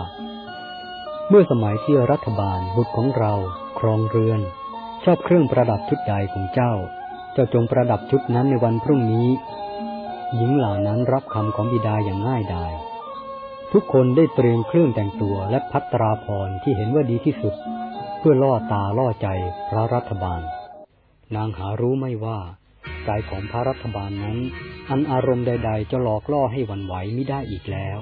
[1.29, 3.33] เมื่อสมัยที่รัฐบาลบุตรของเรา
[3.79, 4.39] ครองเรือน
[5.03, 6.73] ชอบเครื่องประดับชุดใหญ่ของเจ้า
[7.33, 9.27] เจ้าจงประดับชุดนั้นในวันพรุ่งนี้
[10.35, 12.71] หญิงเหล่านั้นรับคำของบิดาอย่างง่ายดาย
[13.71, 17.53] ทุกคนได้เตรียมเครื่องแต่งตัวและพัตราพรที่เห็นว่าดีที่สุด
[18.19, 19.27] เพื่อล่อตาล่อใจ
[19.69, 20.41] พระรัฐบาล
[21.35, 22.39] นางหารู้ไม่ว่า
[23.05, 24.37] ใจของพระรัฐบาลนั้น
[24.89, 27.99] อันอารมณ์ใด ๆ จะหลอกล่อให้วันไหวไม่ได้อีกแล้ว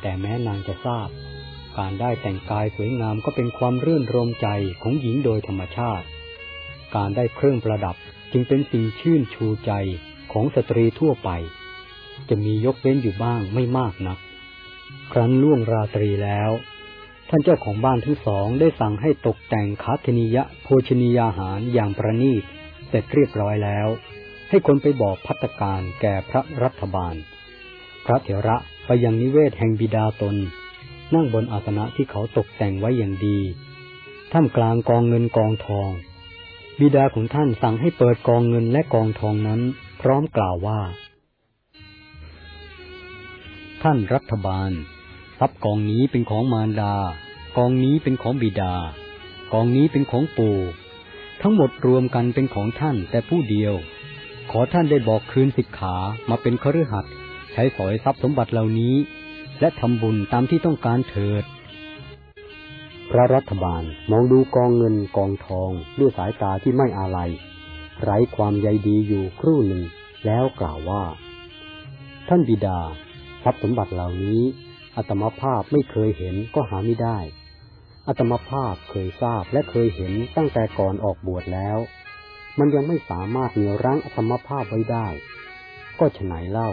[0.00, 1.08] แต่แม้นางจะทราบ
[1.78, 4.48] การได้แต่งกายสวยงามก็เป็นความรื่นรมใจ
[4.82, 6.06] ของหญิงโดยธรรมชาติ
[6.94, 7.96] การได้เครื่องประดับ
[8.32, 9.72] จึงเป็นสิ่งชื่นชูใจ
[10.32, 11.30] ของสตรีทั่วไป
[12.28, 14.18] จะมียกเว้นอยู่บ้างไม่มากนัก
[15.12, 16.50] ครั้นล่วงราตรีแล้ว
[17.34, 22.42] ท่านเจ้าของบ้านทั้งสองได้สั่งให้ตกแต่งคาธนิยะโภชนียาหารอย่างประณีต
[22.88, 23.88] เสร็จเรียบร้อยแล้ว
[24.48, 27.14] ให้คนไปบอกพัตการแก่พระรัฐบาล
[28.06, 30.36] พระเถระไปยังนิเวศแห่งบิดาตน
[31.14, 33.38] นั่งบนอาสนะที่เขาตกแต่งไว้อย่างดี
[34.32, 35.90] ท่ามกลางกองเงินกองทอง
[36.80, 39.60] บิดาของท่านสั่งให้เปิดกองเงินและกองทองนั้น
[40.00, 40.80] พร้อมกล่าวว่า
[43.82, 44.72] ท่านรัฐบาล
[45.44, 46.94] ทรัพย์กองนี้เป็นของมารดา
[47.56, 48.74] กองนี้เป็นของบิดา
[49.52, 50.58] กองนี้เป็นของปู่
[51.42, 53.74] ทั้งหมดรวมกันเป็นของท่านแต่ผู้เดียว
[54.50, 55.96] ขอท่านได้บอกคืนสิกขา
[56.30, 57.12] มาเป็นคฤหัสถ์
[57.52, 58.94] ใช้สอยทรัพย์สมบัติเหล่านี้
[59.60, 61.44] และทำบุญตามที่ต้องการเถิด
[63.10, 67.30] พระรัฐบาลมองดูกองเงินกองทองด้วยสายตาที่ไม่อาลัย
[68.02, 69.82] ไร้ความใยดีอยู่ครู่หนึ่ง
[70.26, 71.04] แล้วกล่าวว่า
[72.28, 72.78] ท่านบิดา
[73.44, 74.42] ทรัพย์สมบัติเหล่านี้
[74.96, 77.18] อัตมภาพไม่เคยเห็นก็หาไม่ได้
[78.08, 81.78] อัตมภาพเคยทราบและเคยเห็นตั้งแต่ก่อนออกบวชแล้ว
[82.58, 85.08] มันยังไม่สามารถเหนี่ยวรั้งอัตมภาพไว้ได้
[86.00, 86.70] ก็ฉไหนเล่า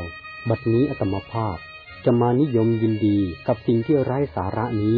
[0.50, 1.58] บัดนี้อัตมภาพ
[2.06, 4.98] จะมานิยมยินดีกับสิ่งที่ไร้สาระนี้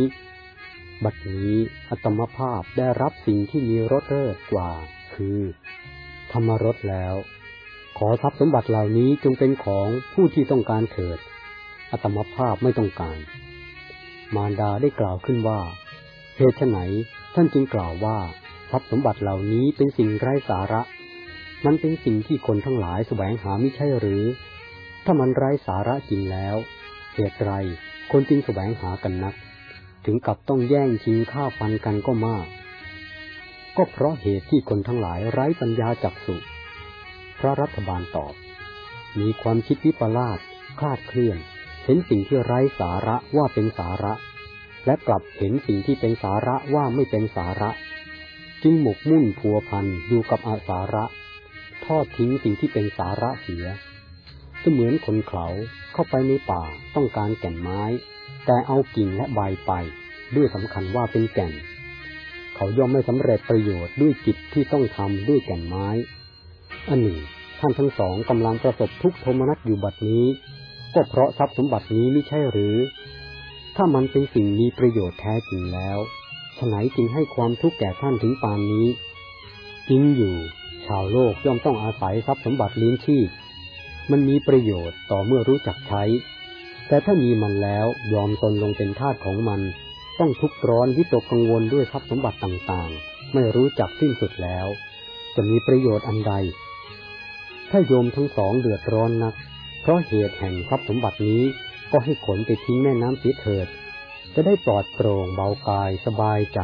[1.03, 1.55] บัดนี้
[1.89, 4.71] อัตมภาพได้รับสิ่งที่มีรสเลิศกว่า
[5.13, 5.39] คือ
[6.31, 7.15] ธรรมรสแล้ว
[7.97, 11.19] ขอทรัพย์สมบัติเหล่านี้จงเป็นของผู้ที่ต้องการเถิด
[11.91, 13.17] อัตมภาพไม่ต้องการ
[14.35, 15.59] มารดาได้กล่าวขึ้นว่า
[16.37, 16.79] เหตุไหน
[17.33, 18.17] ท่านจึงกล่าวว่า
[18.69, 20.81] ทรัพย์สมบัติเหล่านี้เป็นสิ่งไร้สาระ
[21.65, 24.23] มันเป็นสิ่งที่คนทั้งหลายแสวงหาไม่ใช่หรือ
[25.05, 26.55] ถ้ามันไร้สาระจริงแล้ว
[27.15, 27.51] เหตุไร
[28.11, 29.35] คนจึงแสวงหากันนัก
[30.05, 32.47] ถึงกับต้องแย่งชิงฆ่าฟันกันก็มาก
[33.77, 36.35] ก็เพราะเหตุที่คนทั้งหลายไร้ปัญญาจักสุ
[37.39, 38.33] พระรัฐบาลตอบ
[39.19, 40.39] มีความคิดวิปลาส
[40.79, 41.37] คลาดเคลื่อน
[41.83, 44.13] เห็นสิ่งที่ไร้สาระว่าเป็นสาระ
[44.85, 47.69] และกลับเห็นสิ่งที่เป็นสาระว่าไม่เป็นสาระ
[48.63, 51.05] จึงหมกมุ่นพัวพันอยู่กับอาสาระ
[51.85, 53.65] ทอดทิ้งสิ่งที่เป็นสาระเสีย
[54.59, 55.47] เสมือนคนเขา
[55.93, 56.63] เข้าไปในป่า
[56.95, 57.81] ต้องการแก่นไม้
[58.45, 59.71] แต่เอากิ่งและใบไป
[60.35, 61.53] ด้วยสำคัญว่าเป็นแก่น
[62.55, 65.87] เขาย่อมไม่สำเร็จประโยชน์ด้วยกิจที่ต้องทำด้วยแก่นไม้
[66.87, 67.19] อันหนึ่ง
[67.59, 70.23] ท่านทั้งสองกำลังประสบทุกโทมนัสอยู่บัดนี้
[70.93, 72.75] ก็เพราะทรัพย์สมบัตินี้ไม่ใช่หรือ
[73.75, 75.97] ถ้ามันเป็นสิ่งมีประโยชน์แท้จริงแล้ว
[76.57, 78.87] ฉไหนจึงให้ความทุกข์แก่ท่านถึงปานนี้
[79.89, 80.35] จริงอยู่
[80.85, 83.29] ชาวโลกย่อมต้องอาศัยทรัพย์สมบัติเลี้ยงชีพ
[84.11, 86.03] มันมีประโยชน์ต่อเมื่อรู้จักใช้
[86.87, 89.61] แต่ถ้ามีมันแล้วยอมตนลงเป็นทาสของมัน
[90.19, 94.67] ต้องทุกข์ร้อนวิตกกังวลด้วยทรัพย์สมบัติต่างๆ ไม่รู้จักสิ้นสุดแล้ว
[95.35, 96.33] จะมีประโยชน์อันใด
[97.69, 99.35] ถ้าโยมทั้งสองเดือดร้อนนัก
[99.81, 101.43] เพราะเหตุแห่งทรัพย์สมบัตินี้
[101.91, 103.67] ก็ให้ขนไปทิ้งแม่น้ำเสียเถิด
[104.33, 106.59] จะได้ปลอดโปร่งเบากายสบายใจ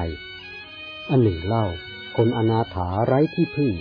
[1.09, 1.65] อันหนึ่งเล่า
[2.17, 3.71] คนอนาถาไร้ที่พึ่ง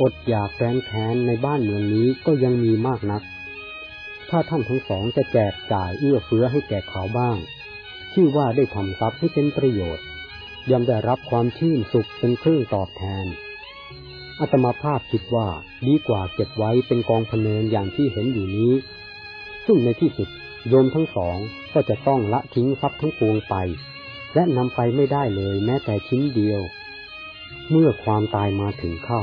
[0.00, 3.22] อดอยากแรนแค้นในบ้านเมืองนี้ก็ยังมีมากนัก
[4.30, 7.36] ถ้าท่านทั้งสองจะแจกจ่ายเอื้อเฟื้อให้แก่เขาบ้าง
[8.12, 10.06] ชื่อว่าได้ทำทรัพย์ให้เป็นประโยชน์
[10.70, 13.26] ย่อมได้รับความชื่นสุขเป็นเครื่องตอบแทน
[14.40, 15.48] อาตมาภาพคิดว่า
[15.86, 18.72] ดีกว่าเก็บไว้เป็นกองพเนินอย่างที่เห็นอยู่นี้
[19.66, 20.28] ซึ่งในที่สุด
[20.68, 21.36] โยมทั้งสอง
[21.72, 23.54] ก็จะต้องละทิ้งทรัพย์ทั้งปวงไป
[24.34, 26.60] และนำไปไม่ได้เลยแม้แต่ชิ้นเดียว
[27.70, 29.22] เมื่อความตายมาถึงเข้า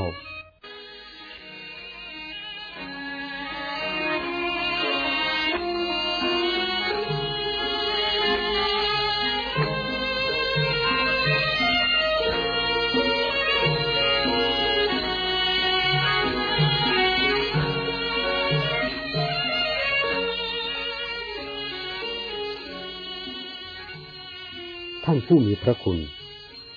[25.26, 25.98] ผู้มีพระคุณ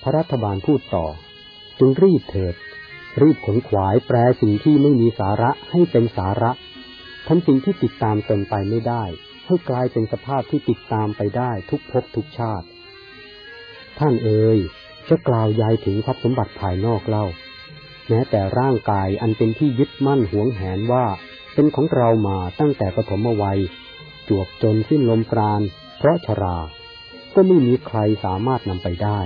[0.02, 1.06] พระรัฐบาลพูดต่อ
[1.78, 2.54] จึงรีบเถิด
[3.22, 6.50] รีบขนขวายแปลสิ่งที่ไม่มีสาระให้เป็นสาระ
[7.26, 9.04] ทำสิ่งที่ติดตามตนไปไม่ได้
[9.46, 12.66] ให้กลายเป็นสภาพที่ติดตามไปได้ทุกภพทุกชาติ
[13.98, 14.58] ท่านเอ๋ย
[15.08, 17.26] จะกล่าวยายถึงทรัพย์สมบัติภายนอกเล่า
[18.08, 21.06] แม้แต่ร่างกายอันเป็นที่ยึดมั่นหวงแหนว่า
[21.54, 23.60] เป็นของเรามาตั้งแต่ปฐมวัย
[24.28, 25.62] จวบจนสิ้นลมปราณ
[25.98, 26.58] เพราะชรา
[27.34, 29.20] ก็ไม่มีใครสามารถนำไปได้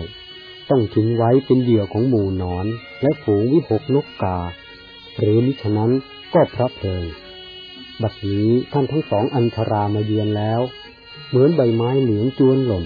[0.70, 2.66] ต้องทิ้งไว้เป็นเหยื่อของหมู่นอน
[3.02, 4.38] และฝูงวิหกนกกา
[5.18, 5.90] หรือมิฉะนั้น
[6.34, 7.04] ก็พระเพลิง
[8.02, 10.60] บัดนี้ท่านทั้งสองอันชรามาเยือนแล้ว
[11.28, 12.84] เหมือนใบไม้เหลืองจวนหล่น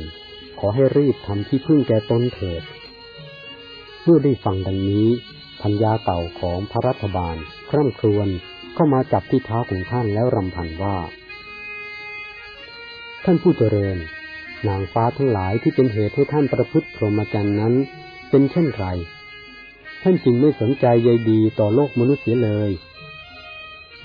[0.58, 2.62] ขอให้รีบทำที่พึ่งแก่ตนเถิด
[4.02, 5.08] เมื่อได้ฟังดังนี้
[5.62, 7.37] พัญญาเก่าของพระรัฐบาล
[7.70, 8.28] คร่ำครวญ
[8.74, 10.96] เข้ามาจับที่เท้าของท่านแล้วรำพันว่า
[13.24, 13.98] ท่านผู้เจริญ
[14.68, 17.75] นางฟ้าทั้งหลายที่เป็นเหตุให้ท่านประพฤติพรหมจรรย์นั้น
[18.31, 18.87] เป็นเช่นไร
[20.03, 22.70] ท่านจึงไม่สนใจใยดีต่อโลกมนุษย์เสียเลย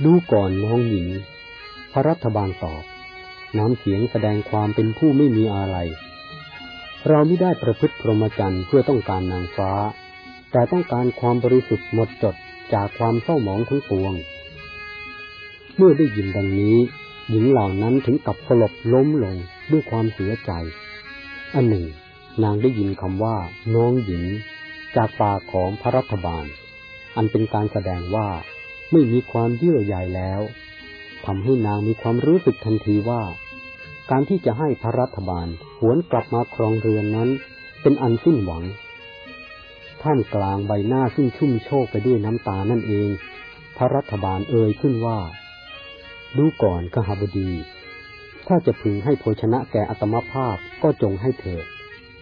[0.03, 1.07] ดูก่อนน้องหญิง
[1.91, 2.83] พระรัฐบาลตอบ
[3.57, 5.77] น้ำเสียงแสดงความเป็นผู้ไม่มีอะไร
[7.07, 9.71] เราไม่ได้ประพฤติพรหมจรรย์เพื่อต้องการนางฟ้า
[10.51, 12.35] แต่ต้องการความบริสุทธิ์หมดจด
[12.73, 14.13] จากความเศร้าหมองทั้งปวง
[15.77, 16.77] เมื่อได้ยินดังนี้
[17.29, 19.35] หญิงเหล่านั้นถึงกับสลบล้มลง
[19.71, 20.51] ด้วยความเสียใจ
[21.55, 21.85] อันหนึ่ง
[22.43, 23.37] นางได้ยินคำว่า
[23.75, 24.25] น้องหญิง
[24.95, 26.45] จากปากของพระรัฐบาล
[27.15, 28.27] อันเป็นการแสดงว่า
[28.91, 30.41] ไม่มีความเยื่อใยแล้ว
[31.25, 33.23] ทำให้นางมีความรู้สึกทันทีว่า
[34.11, 35.47] การที่จะให้พระรัฐบาล
[35.79, 37.29] หวนกลับมาครองเรือนนั้น
[37.81, 38.63] เป็นอันสิ้นหวัง
[40.01, 43.09] ท่ามกลางใบหน้าซึ่งชุ่มโชกไปด้วยน้ำตานั่นเอง
[43.77, 45.19] พระรัฐบาลเอ่ยขึ้นว่า
[46.37, 47.49] ดูก่อนกหบดี
[48.47, 51.65] ถ้าจะพึงให้โภชนะแก่อัตมภาพก็จงให้เถิด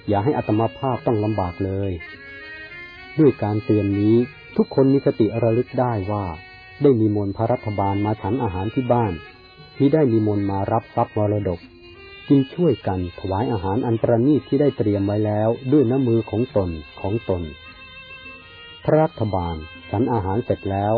[0.07, 1.91] อย่าให้อัตมภาพต้องลำบากเลย
[3.19, 4.15] ด้วยการเตือนนี้
[4.57, 6.25] ทุกคนมีสติระลึกได้ว่า
[6.81, 9.13] ได้มีมนพระรัฐบาลมาฉันอาหารที่บ้าน
[9.79, 11.59] มิได้มีมนมารับทรัพย์มรดก
[12.27, 16.69] จึงช่วยกันถวายอาหารอันประณีตที่ได้เตรียมไว้แล้วด้วยน้ำมือของตน
[17.01, 17.41] ของตน
[18.83, 19.55] พระรัฐบาล
[19.91, 20.95] ฉันอาหารเสร็จแล้ว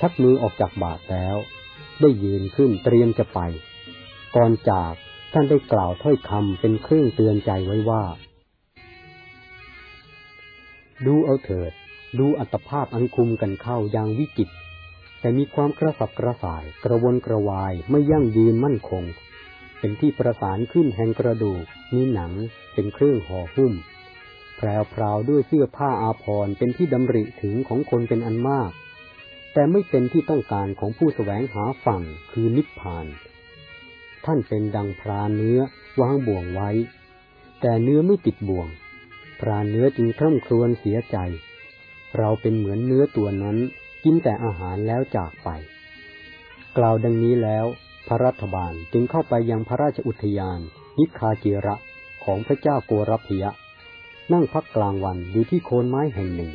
[0.00, 1.36] ชักมือออกจากบาทแล้ว
[2.00, 3.40] ได้ยืนขึ้นเตรียมจะไป
[4.36, 4.92] ก่อนจาก
[5.32, 8.04] ท่านได้กล่าวถ้อยคำเป็นเครื่องเตือนใจไว้ว่า
[11.06, 11.72] ดูเอาเถิด
[12.18, 14.48] ดูอัตภาพอันคุมกันเข้าอย่างวิจิต
[15.20, 19.04] แต่มีความกระสับกระส่าย กระวนกระวายไม่ยั่งยืนมั่นคง
[19.78, 22.32] เป็นที่ประสานขึ้นแห่งกระดูก มีหนัง
[22.74, 23.72] เป็นเครื่องห่อหุ้ม
[24.56, 28.70] แพรวพราวด้วยเสื้อผ้าอาภรณ์เป็นที่ดำริถึงของคนเป็นอันมาก
[29.52, 33.06] แต่ไม่เป็นที่ต้องการของผู้แสวงหาฝั่งคือนิพพาน
[34.24, 35.60] ท่านเป็นดังพรานเนื้อ
[36.00, 36.70] วางบ่วงไว้
[37.60, 38.68] แต่เนื้อไม่ติดบ่วง
[39.40, 41.16] พรานเนื้อจึงคร่ำครวญเสียใจ
[42.18, 43.56] เราเป็นเหมือนเนื้อตัวนั้น
[44.04, 45.48] กินแต่อาหารแล้วจากไป
[46.76, 47.66] กล่าวดังนี้แล้ว
[48.06, 50.60] พระรัฐบาลจึงเข้าไปยังพระราชอุทยาน
[50.98, 51.74] นิคาจิระ
[52.24, 53.50] ของพระเจ้าโกรพยะ
[54.32, 56.52] นั่งพักกลางวันอยู่ที่โคนไม้แห่งหนึ่ง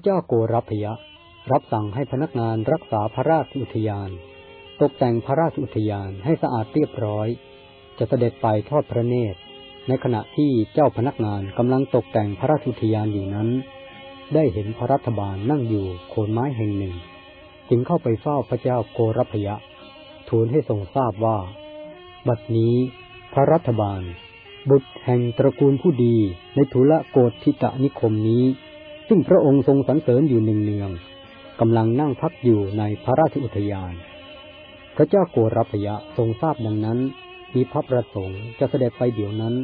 [0.00, 0.92] ระเจ้าโกรพยะ
[1.52, 4.10] รับสั่งให้พนักงานรักษาพระราชอุทยาน
[4.80, 7.28] ตกแต่งพระราชอุทยานให้สะอาดเรียบร้อย
[7.98, 9.38] จะเสด็จไปทอดพระเนตร
[9.88, 13.48] ในขณะที่เจ้าพนักงานกำลังตกแต่งพระราชอุทยานอยู่นั้น
[14.34, 16.94] ได้เห็นพระรัฐบาลนั่งอยู่โคนไม้แห่งหนึ่ง
[17.68, 19.54] จึงเข้าไปเฝ้าพระเจ้าโกรพยะ
[20.28, 21.38] ทูลให้ทรงทราบว่า
[22.28, 22.74] บัดนี้
[23.32, 24.02] พระรัฐบาล
[24.70, 26.16] บุตรแห่งตระกูลผู้ดี
[26.54, 28.44] ในทุละโกฏทิตะนิคมนี้
[29.12, 30.90] ซึ่งพระองค์ทรงสรรเสริญอยู่หนึ่งเนือง
[31.60, 33.94] กำลังนั่งพักอยู่ในพระราชอุทยาน
[34.96, 36.98] พระเจ้าโกรพยะทรงทราบดังนั้น
[37.54, 39.54] มีพระประสงค์จะเสด็จไปเดี๋ยวนั้น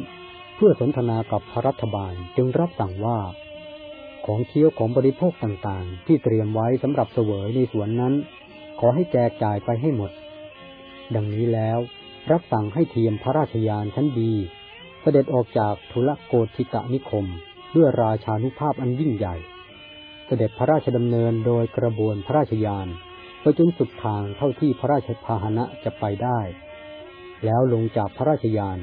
[0.55, 3.19] เพื่อสนทนากับพระรัฐบาลจึงรับสั่งว่า
[4.25, 8.13] ของเคี้ยวของบริโภคต่างๆ ที่เตรียมไว้สำหรับเสวยในสวนนั้น
[8.79, 10.11] ขอให้แจกจ่ายไปให้หมด
[11.15, 11.79] ดังนี้แล้ว
[12.31, 14.33] รับสั่งให้เทียมพระราชยานชั้นดี
[15.01, 17.25] เสด็จออกจากทุลโกธิตะนิคม
[17.77, 19.35] ด้วยราชานุภาพอันยิ่งใหญ่
[20.25, 22.87] เสด็จพระราชดำเนินโดยกระบวนพระราชยาน
[23.41, 26.39] ไปจนสุดทางเท่าที่พระราชพาหนะจะไปได้
[27.45, 28.77] แล้วลงจากพระราชยาน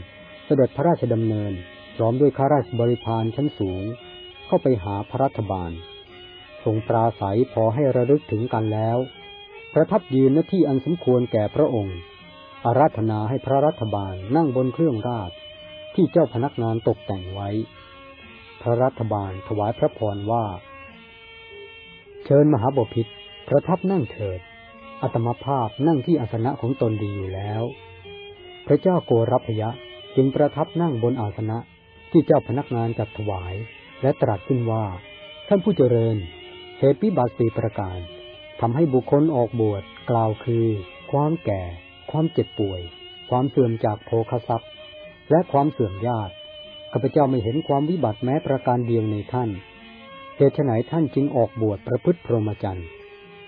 [0.44, 1.52] เสด็จพระราชดำเนิน
[1.96, 3.83] พร้อมด้วยข้าราชบริพารชั้นสูง
[4.46, 5.70] เข้าไปหาพระรัฐบาล
[6.64, 8.98] ทรงปราศัยพอให้ระลึกถึงกันแล้ว
[9.74, 11.98] ประทับยืนหน้าที่อันสมควรแก่พระองค์
[12.64, 15.30] อาราธนาให้พระรัฐบาลนั่งบนเครื่องราช
[15.94, 17.48] ที่เจ้าพนักงานตกแต่งไว้
[18.66, 20.44] พระรัฐบาลถวายพระพรว่า
[22.24, 23.07] เชิญมหาบพิษ
[23.48, 24.40] ประทับนั่งเถิด
[25.03, 27.62] อัตมภาพนั่งที่อาสนะของตนดีอยู่แล้ว
[28.66, 29.70] พระเจ้าโกรพยะ
[30.16, 31.59] จึงประทับนั่งบนอาสนะ
[32.11, 33.55] ที่เจ้าพนักงานจัดถวาย
[34.03, 34.85] และตรัสขึ้นว่า
[35.48, 36.16] ท่านผู้เจริญ
[36.79, 37.98] เหตุปิบัติสีประการ
[38.61, 40.66] ทำให้บุคคลออกบวชกล่าวคือ
[41.12, 41.62] ความแก่
[42.11, 42.81] ความเจ็บป่วย
[43.31, 44.70] ความเสื่อมจากโภคทรัพย์
[45.31, 46.35] และความเสื่อมญาติ
[46.96, 49.50] ข้าพเจ้าไม่เห็นความวิบัติแม้ประการเดียวในท่าน
[50.37, 52.88] เหตุไหนท่านจึงออกบวชประพฤติพรหมจรรย์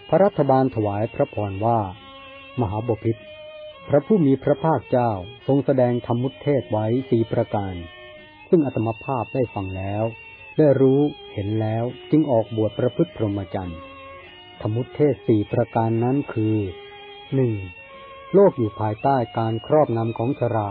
[0.08, 1.80] พระรัฐบาลถวายพระพรว่า
[2.60, 3.16] มหาบพิษ
[3.88, 5.10] พระผู้มีพระภาคเจ้า
[5.46, 7.74] ทรงแสดงธรรมุเทศไว้สี่ประการ
[8.48, 10.04] ซึ่งอัตมภาพได้ฟังแล้ว
[10.56, 11.00] ได้รู้
[11.32, 13.80] เห็นแล้วจึงออกบวชประพฤติพรหมจรรย์
[14.60, 16.56] ธรรมุเทศสี่ประการนั้นคือ
[17.34, 17.52] หนึ่ง
[18.34, 20.70] โลกอยู่ภายใต้การครอบงำของชรา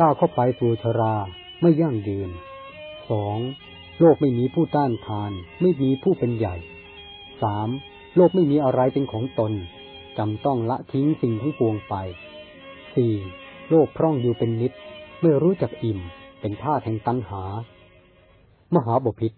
[0.00, 1.16] ก้าวเข้าไปสู่ชรา
[1.60, 2.30] ไม่ยั่งยืน
[3.10, 3.38] สอง
[4.00, 6.56] โลกไม่มีผู้ต้านทาน ไม่มีผู้เป็นใหญ่
[7.42, 7.68] สาม
[8.16, 9.52] โลกไม่มีอะไรเป็นของตน
[10.18, 11.94] จำต้องละทิ้งสิ่งทั้งปวงไป
[12.94, 13.14] สี่
[13.70, 14.72] โลกพร่องอยู่เป็นนิด
[15.22, 16.00] ไม่รู้จักอิ่ม
[16.40, 17.42] เป็นท่าแห่งตัณหา
[18.74, 19.32] มหาบพิษ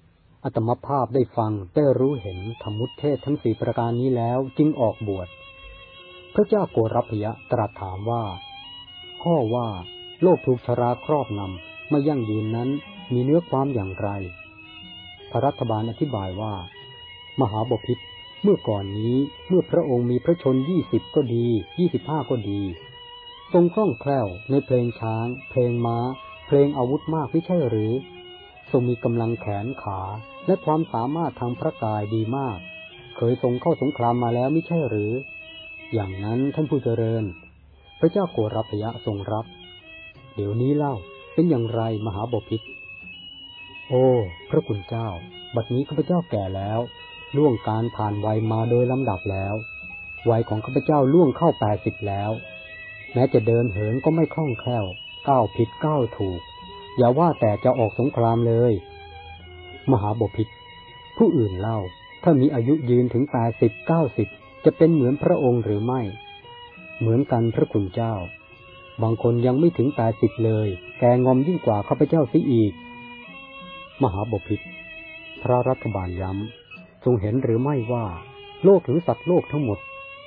[0.45, 5.29] อัตมภาพได้ฟังได้รู้เห็นธรรมุตเทศทั้งสี่ประการนี้แล้วจึงออกบวช
[6.35, 8.25] พระเจ้าโกรพยะตรัสถามว่า
[9.23, 9.69] ข้อว่า
[10.23, 12.69] โลกถูกชราครอบนำ ไม่ยั่งยืนนั้น
[13.13, 14.09] มีเนื้อความอย่างไร
[15.31, 16.55] พระรัฐบาลอธิบายว่า
[17.41, 17.99] มหาบพิษ
[18.43, 19.17] เมื่อก่อนนี้
[19.49, 21.47] เมื่อพระองค์มีพระชนยี่สิบก็ดี
[21.79, 22.61] ยี่สิบห้าก็ดี
[23.53, 25.99] ทรงคล่องแคล่วในเพลงช้าง เพลงม้า
[26.47, 27.93] เพลงอาวุธมากไม่ใช่หรือ
[28.71, 30.01] ทรงมีกำลังแขนขา
[30.47, 32.59] และความสามารถทางพระกายดีมาก
[33.17, 35.13] เคยทรงเข้าสงครามมาแล้วไม่ใช่หรือ
[35.93, 37.25] อย่างนั้นท่านผู้เจริญ
[38.01, 39.45] พระเจ้าโกรพยะทรงรับ
[40.35, 40.95] เดี๋ยวนี้เล่า
[41.39, 42.61] เป็นอย่างไรมหาบพิษ
[43.89, 44.07] โอ้
[44.51, 45.09] พระคุณเจ้า
[45.55, 46.81] บัดนี้ข้าพเจ้าแก่แล้ว
[47.37, 49.55] ล่วงการผ่านวัยมาโดยลำดับแล้ว
[50.31, 52.31] วัยของข้าพเจ้าล่วงเข้าแปดสิบแล้ว
[53.13, 54.85] แม้จะเดินเหินก็ไม่คล่องแคล่ว
[55.29, 56.41] ก้าวผิดก้าวถูก
[56.97, 58.73] อย่าว่าแต่จะออกสงครามเลย
[59.91, 60.49] มหาบพิษ
[61.17, 61.79] ผู้อื่นเล่า
[62.23, 64.29] ถ้ามีอายุยืนถึงแปดสิบเก้าสิบ
[64.65, 66.01] จะเป็นเหมือนพระองค์หรือไม่
[66.99, 68.15] เหมือนกันพระคุณเจ้า
[69.03, 72.73] บางคนยังไม่ถึงแปดสิบเลยแกงอมยิ่งกว่าข้าพเจ้าซิอีก
[74.03, 74.61] มหาบพิษ
[75.43, 78.07] พระรัฐบาลย้ำทรงเห็นหรือไม่ว่า
[78.65, 79.79] โลกหรือสัตว์โลกทั้งหมด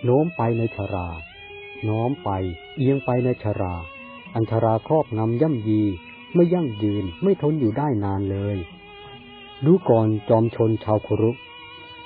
[0.04, 1.08] โน้มไปในชรา
[1.90, 2.30] น้อมไป
[2.78, 3.74] เอียงไปในชรา
[4.34, 5.82] อันชราครอบงำย่ำยี
[6.36, 8.58] ไม่ยั่งยืนไม่ทนอยู่ได้นานเลย
[9.66, 11.32] ดูก่อนจอมชนชาวครุ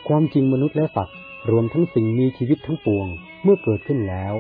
[0.08, 1.18] ความจริงมนุษย์และสัตว์
[1.52, 3.08] รวมทั้งสิ่งมีชีวิตทั้งปวง
[3.44, 4.34] เมื่อเกิดขึ้นแล้ว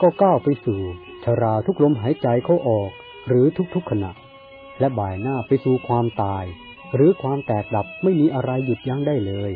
[0.00, 0.80] ก็ก้าวไปสู่
[1.24, 2.90] ชราทุกลมหายใจเข้าออก
[3.28, 4.12] หรือทุกๆขณะ
[4.80, 6.44] และบ่ายหน้าไปสู่ความตาย
[6.94, 9.50] หรือความแตกดับไม่มีอะไรหยุดยั้งได้เลย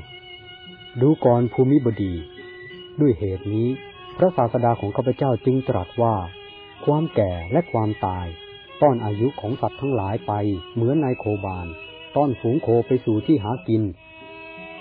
[1.00, 2.14] ดูก่อนภูมิบดี
[3.00, 3.68] ด้วยเหตุนี้
[4.16, 6.14] พระศาสดาของข้าพเจ้าจึงตรัสว่า
[6.84, 8.26] ความแก่และความตาย
[8.82, 10.32] ต้อนอายุของสัตว์ทั้งหลายไป
[10.74, 11.66] เหมือนนายโคบาน
[12.16, 13.82] ต้อนฝูงโคไปสู่ที่หากิน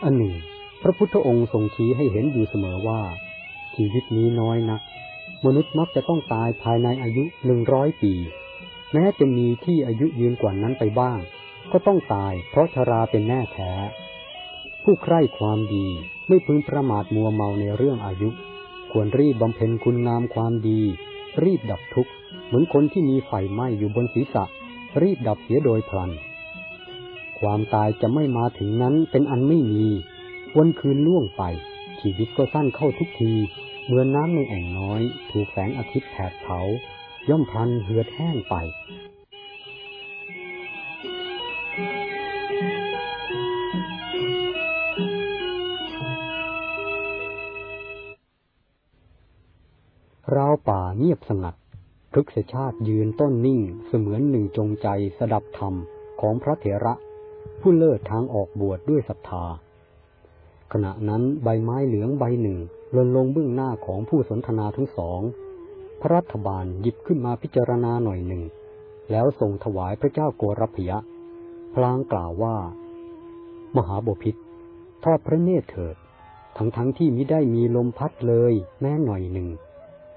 [0.03, 0.35] อันหนึ่ง
[0.81, 3.01] พระพุทธองค์ทรงชี้ให้เห็นอยู่เสมอว่า
[3.75, 4.81] ชีวิตนี้น้อยนัก
[5.45, 8.13] มนุษย์มักจะต้องตายภายในอายุหนึ่งร้อยปี
[8.93, 11.19] แม้จะมีที่อายุยืนกว่านั้นไปบ้าง
[11.71, 13.71] ก็ต้องตายเพราะชราเป็นแน่แท้
[14.83, 15.87] ผู้ใคร่ความดี
[16.27, 18.29] ไม่พึงประมาทมัวเมาในเรื่องอายุ
[18.91, 20.81] ควรรีบบำเพ็ญคุณงามความดี
[21.43, 22.11] รีบดับทุกข์
[22.45, 24.43] เหมือนคนที่มีไฟไหม้อยู่บนศีรษะ
[25.01, 26.11] รีบดับเสียโดยพลัน
[27.39, 29.85] ความตายจะไม่มาถึงนั้นเป็นอันไม่มี
[30.57, 31.43] วันคืนล่วงไป
[31.99, 33.33] ชีวิตก็สั้นเข้าทุกที
[33.85, 36.59] เหมือนน้ำในแอ่งน้อย ถูกแสงอาทิตย์แผดเผา
[37.29, 38.55] ย่อมพันเหือดแห้งไป
[50.37, 51.55] ราวป่าเงียบสงัด
[52.11, 55.73] พฤกษชาติยืนต้นนิ่งเสมือนหนึ่งจงใจสดับธรรม
[56.21, 56.93] ของพระเถระ
[57.61, 59.45] ผู้เลิศทางออกบวชดด้วยศรัทธา
[60.73, 62.59] ขณะนั้นใบไม้เหลืองใบหนึ่ง
[62.91, 65.21] หล่นลงเบื้องหน้าของผู้สนทนาทั้งสอง
[66.01, 68.43] พระรัฐบาลหยิบขึ้นมาพิจารณาหน่อยหนึ่ง
[69.11, 70.97] แล้วส่งถวายพระเจ้าโกรพยะ
[71.73, 72.57] พลางกล่าวว่า
[73.77, 74.35] มหาบพิษ
[75.03, 75.95] ทอดพระเนตรเถิด
[76.57, 79.49] ทั้งทั้งที่มิได้มีลมพัดเลยแม้หน่อยหนึ่ง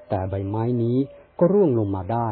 [0.08, 0.96] แต่ใบไม้นี้
[1.38, 2.30] ก็ร่วงลงมาได้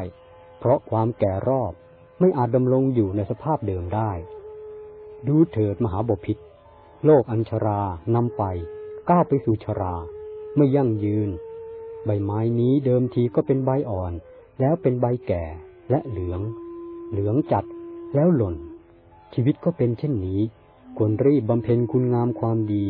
[0.58, 1.72] เพราะความแก่รอบ
[2.20, 4.10] ไม่อาจดำรงอยู่ในสภาพเดิมได้
[5.28, 6.36] ดูเถิดมหาบพิษ
[7.04, 7.82] โลกอัญชรา
[8.14, 8.42] นำไป
[9.08, 9.94] ก้าวไปสู่ชรา
[10.56, 11.30] ไม่ยั่งยืน
[12.04, 14.12] ใบไม้นี้เดิมทีก็เป็นใบอ่อน
[14.60, 15.44] แล้วเป็นใบแก่
[15.90, 16.40] และเหลือง
[17.10, 17.64] เหลืองจัด
[18.14, 18.56] แล้วหล่น
[19.34, 20.40] ชีวิตก็เป็นเช่นนี้
[20.96, 22.84] ควรรีบบำเพ็ญคุณงามความดี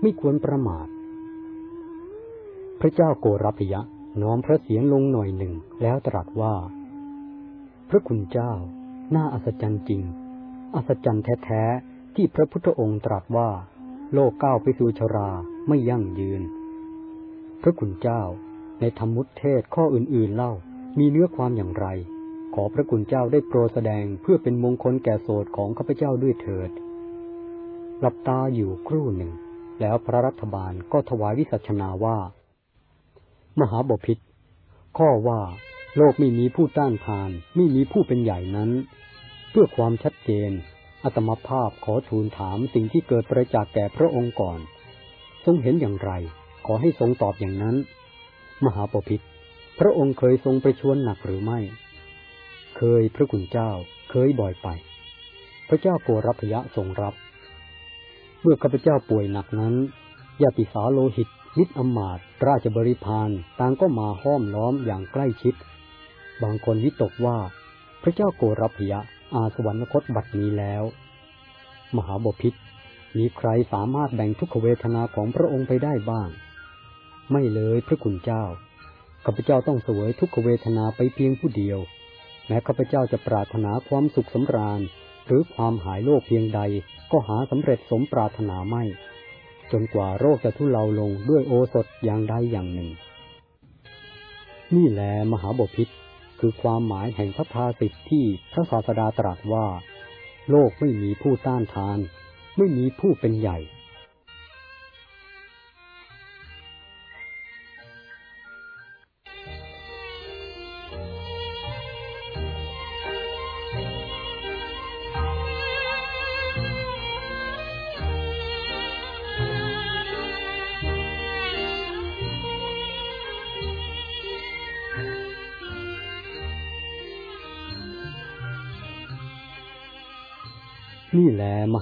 [0.00, 0.86] ไม่ควรประมาท
[2.80, 3.80] พระเจ้าโกรพยะ
[4.22, 6.54] น้อมพระเสียงลงหน่อยหนึ่งแล้วตรัสว่า
[7.88, 8.52] พระคุณเจ้า
[9.14, 10.02] น่าอัศจรรย์จริง
[10.74, 13.50] อัศจรรย์แท้ ๆ ที่พระพุทธองค์ตรัสว่า
[14.12, 15.30] โลกก้าวไปสู่ชรา
[15.68, 16.42] ไม่ยั่งยืน
[17.62, 18.22] พระคุณเจ้า
[18.80, 20.52] ในธรรมุตเทศข้ออื่นๆเล่า
[20.98, 21.86] มีเนื้อความอย่างไร
[22.54, 26.70] ขอพระคุณเจ้าได้โปรดแสดงเพื่อเป็นมงคลแก่โสดของข้าพเจ้าด้วยเถิด
[28.00, 29.32] หลับตาอยู่ครู่หนึ่ง
[29.80, 32.18] แล้วพระรัฐบาลก็ถวายวิสัชนาว่า
[33.60, 34.18] มหาบพิษ
[34.98, 35.40] ข้อว่า
[35.96, 38.70] โลกไม่มีผู้ต้านทาน ไม่มีผู้เป็นใหญ่นั้น
[39.50, 40.50] เพื่อความชัดเจน
[41.04, 44.58] อัตมภาพขอทูลถามสิ่งที่เกิดประจากแก่พระองค์ก่อน
[45.44, 46.12] ทรงเห็นอย่างไร
[46.72, 47.76] อให้ทรงตอบอย่างนั้น
[48.64, 49.24] มหาปพิธ
[49.78, 51.58] พระองค์เคยทรงประชวนหนักหรือไม่
[52.76, 53.70] เคยพระคุณเจ้า
[54.10, 54.68] เคยบ่อยไป
[55.68, 57.14] พระเจ้าโกรพยะทรงรับ
[58.42, 59.74] เมื่อข้าพเจ้าป่วยหนักนั้น
[60.42, 65.54] ญาติสาโลหิตมิตรอมาตราชบริพารต่างก็มาห้อมล้อมอย่างใกล้ชิด
[66.42, 67.38] บางคนวิตกว่า
[68.02, 69.00] พระเจ้าโกรพยะ
[69.34, 70.82] อาสวรรคตบัดนี้แล้ว
[71.96, 72.54] มหาบพิษ
[73.16, 76.28] มีใครสามารถแบ่งทุกขเวทนาของพระองค์ไปได้บ้าง
[77.32, 78.44] ไม่เลยพระคุณเจ้า
[79.24, 81.78] ข้าพเจ้าต้องเสวยทุกขเวทนาไปเพียงผู้เดียว
[82.46, 84.80] แม้ข้าพเจ้าจะปรารถนาความสุขสำราญ
[85.26, 86.60] หรือความหายโรคเพียงใด
[87.10, 88.82] ก็หาสำเร็จสมปรารถนาไม่
[89.72, 92.90] จนกว่าโรคจะทุเลาลงด้วยโอสถอย่างใดอย่างหนึ่ง
[94.74, 95.88] นี่แหละมหาบพิษ
[96.40, 99.66] คือความหมายแห่งพระภาสิทธิ์ที่พระศาสดาตรัสว่า
[100.50, 101.98] โลกไม่มีผู้ต้านทาน
[102.56, 103.58] ไม่มีผู้เป็นใหญ่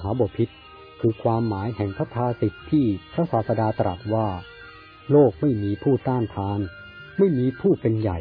[0.07, 0.49] าบพิษ
[1.01, 4.27] คือความหมายแห่งพระภาสิทธิ์ที่พระศาสดาตรัสว่า
[5.11, 6.59] โลกไม่มีผู้ต้านทาน
[7.17, 8.19] ไม่มีผู้เป็นใหญ่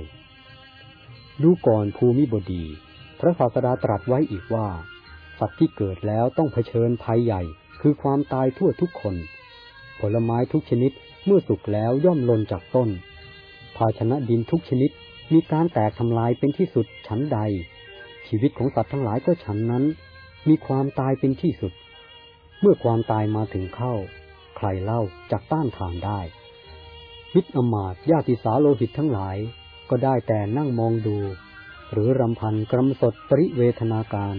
[1.42, 2.64] ดูก่อนภูมิบดี
[3.20, 4.68] พระศาสดาตรัสไว้อีกว่า
[5.38, 7.42] สัตว์ที่เกิดแล้วต้องเผชิญภัยใหญ่
[7.80, 9.14] คือความตายทั่วทุกคน
[10.00, 10.92] ผลไม้ทุกชนิด
[11.24, 12.88] เมื่อสุกแล้วย่อมลนจากต้น
[13.76, 14.90] ภาชนะดินทุกชนิด
[15.32, 17.38] มีการแตกทำลายเป็นที่สุดชั้นใด
[18.26, 19.84] ชีวิตของสัตว์ทั้งหลายก็ฉันนั้น
[20.48, 21.72] มีความตายเป็นที่สุด
[22.60, 23.94] เมื่อความตายมาถึงเข้า
[24.56, 26.20] ใครเล่าจักต้านทานได้
[27.34, 29.36] มิตรอมาตญาติสาโลหิตทั้งหลาย
[29.90, 31.18] ก็ได้แต่นั่งมองดู
[31.92, 34.36] หรือรำพันกรำสดปริเวทนาการ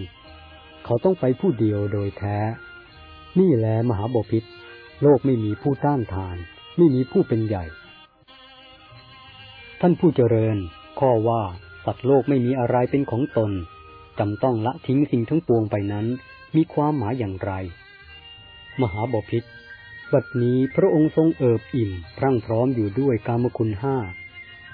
[0.86, 2.38] เขาต้องไปผู้เดียวโดยแท้
[3.40, 4.44] นี่แหละมหาบพิษ
[5.02, 6.38] โลกไม่มีผู้ต้านทาน
[6.78, 7.66] ไม่มีผู้เป็นใหญ่
[9.82, 10.58] ท่านผู้เจริญ
[11.00, 11.44] ข้อว่า
[11.86, 13.52] สัตว์โลกไม่มีอะไรเป็นของตน
[14.20, 16.06] จำต้องละทิ้งสิ่งทั้งปวงไปนั้น
[16.56, 17.52] มีความหมายอย่างไร
[18.82, 19.44] มหาบพิษ
[20.14, 23.98] บัดนี้พระองค์ทรงเอิบอิ่มพรั่งพร้อมอยู่ด้วยกามคุณห้า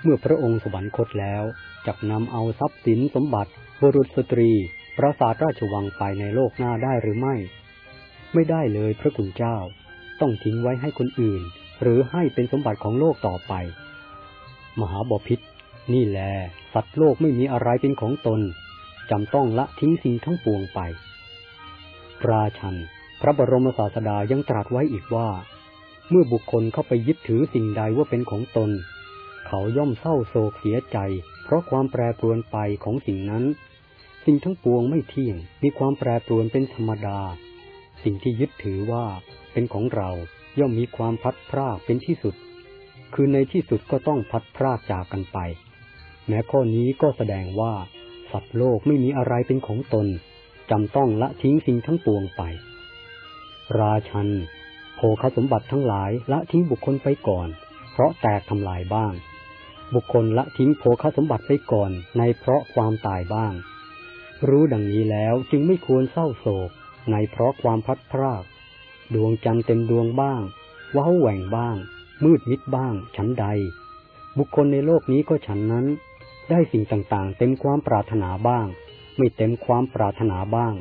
[0.02, 1.44] เมื่อพระองค์สวรรคตแล้ว
[1.86, 4.52] จักนำเอาทรัพย์สินสมบัติบุรุษสตรี
[4.98, 7.36] ปราสาทราชวังไปในโลกหน้าได้หรือไม่
[8.34, 9.58] ไม่ได้เลยพระคุณเจ้า
[10.22, 11.42] ต้องทิ้งไว้ให้คนอื่น
[11.82, 13.54] หรือให้เป็นสมบัติของโลกต่อไป
[14.80, 15.40] มหาบพิษ
[15.94, 16.20] นี่แล
[16.74, 18.42] สัตว์โลกไม่มีอะไรเป็นของตน
[19.10, 20.80] จำต้องละทิ้งสิ่งทั้งปวงไป
[22.30, 22.76] ราชัน
[23.22, 25.30] พระบรมศาสดายังตรัสไว้อีกว่า
[26.10, 28.72] เมื่อบุคคลเข้าไปยึดถือสิ่งใดว่าเป็นของตน
[29.48, 30.98] เขาย่อมเศร้าโศกเสียใจ
[31.44, 33.44] เพราะความแปรปรวนไปของสิ่งนั้น
[34.26, 37.20] สิ่งทั้งปวงไม่เที่ยง มีความแปรปรวนเป็นธรรมดา
[38.04, 39.06] สิ่งที่ยึดถือว่า
[39.54, 40.10] เป็นของเรา
[40.60, 42.36] ย่อมมีความพัดพรากเป็นที่สุด
[43.14, 45.38] คือในที่สุดก็ต้องพัดพรากจากกันไป
[46.28, 47.74] แม้ข้อนี้ก็แสดงว่า
[48.34, 50.08] สัตว์โลกไม่มีอะไรเป็นของตน
[50.72, 52.42] จำต้องละทิ้งสิ่งทั้งปวงไป
[53.78, 54.30] ราชัน
[54.96, 57.48] โภคสมบัติทั้งหลายละทิ้งบุคคลไปก่อน
[57.92, 59.14] เพราะแตกทำลายบ้าง
[59.94, 63.54] บุคคลละทิ้งโภคสมบัติไปก่อนในเพราะความตายบ้าง
[64.50, 66.70] รู้ดังนี้แล้วจึงไม่ควรเศร้าโศก
[67.12, 68.44] ในเพราะความพัดพราก
[69.14, 70.42] ดวงจันทร์เต็มดวงบ้าง
[70.96, 71.76] ว้าแหว่งบ้าง
[72.24, 73.46] มืดมิดบ้าง ฉันใด
[74.38, 75.86] บุคคลในโลกนี้ก็ฉันนั้น
[76.50, 78.68] ได้สิ่งต่างๆ เต็มความปรารถนาบ้าง
[79.18, 80.74] ไม่เต็มความปรารถนาบ้าง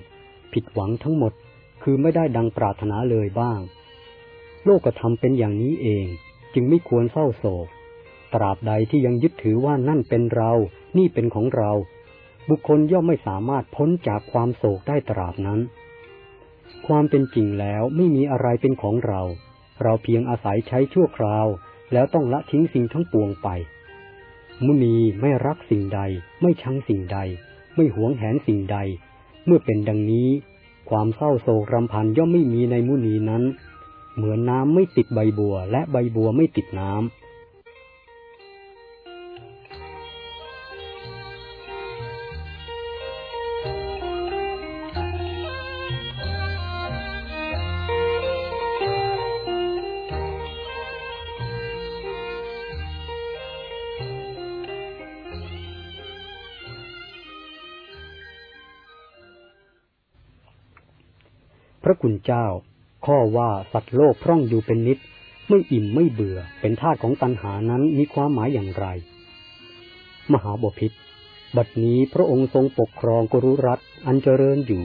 [0.52, 1.32] ผิดหวังทั้งหมด
[1.82, 3.60] คือไม่ได้ดังปรารถนาเลยบ้าง
[4.64, 6.06] โลกธรรมเป็นอย่างนี้เอง
[6.54, 7.66] จึงไม่ควรเศร้าโศก
[8.34, 10.52] ตราบใดที่ยังยึดถือว่านั่นเป็นเรา
[10.98, 11.70] นี่เป็นของเรา
[12.48, 15.60] บุคคลย่อมไม่สามารถพ้นจากความโศกได้ตราบนั้น
[16.86, 19.20] ความเป็นจริงแล้วไม่มีอะไรเป็นของเรา
[19.82, 21.46] เราเพียงอาศัยใช้ชั่วคราว
[21.92, 23.48] แล้วต้องละทิ้งสิ่งทั้งปวงไป
[24.64, 26.00] มุนีไม่รักสิ่งใด
[26.40, 27.18] ไม่ชังสิ่งใด
[27.76, 28.78] ไม่หวงแหนสิ่งใด
[29.46, 30.28] เมื่อเป็นดังนี้
[30.90, 33.42] ความเศร้าโศกรำพันย่อมไม่มีในมุนีนั้น
[34.16, 37.21] เหมือนน้ำไม่ติดใบบัวและใบบัวไม่ติดน้ำ
[61.92, 62.46] ระคุณเจ้า
[63.06, 64.98] ข้อว่าสัตว์โลกพร่องอยู่เป็นนิด
[65.48, 68.86] ไม่อิ่มไม่เบื่อเป็นธาตุของตัณหานั้นมีความหมายอย่างไร
[70.32, 70.92] มหาบพิษ
[71.56, 74.84] บัดนี้พระองค์ทรงปกครองกรุรัตอันเจริญอยู่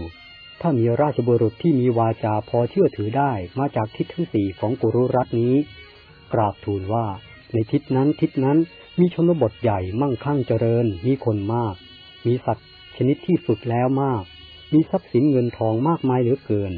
[0.62, 5.56] ถ้ามีราชบุรุษที่มีวาจาพอเชื่อถือได้มาจากทิศทั้งสี่ของกุรุรัตนี้
[6.34, 7.06] กราบทูลว่า
[7.54, 8.58] ในทิศนั้นทิศนั้น
[9.00, 11.76] มีชนบทใหญ่มั่งคั่งเจริญ มีคนมาก
[12.26, 14.24] มีสัตว์ชนิดที่สุดแล้วมาก
[14.74, 16.74] มีทรัพย์สินเงินทองมากมายเหลือเกิน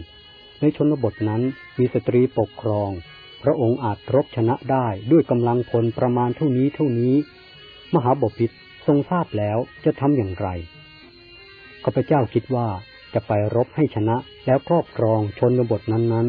[0.62, 1.42] ในชนบทนั้น
[1.78, 2.90] มีสตรีปกครอง
[3.44, 7.16] พระองค์อาจรบชนะได้ด้วยกำลังพลประมาณเท่านี้เท่านี้
[7.94, 8.56] มหาบพิตร
[8.88, 10.48] ทรงทราบแล้วจะทำอย่างไร
[11.84, 12.68] ข้าพเจ้าคิดว่า
[13.14, 16.28] จะไปรบให้ชนะแล้วครอบครองชนบทนั้น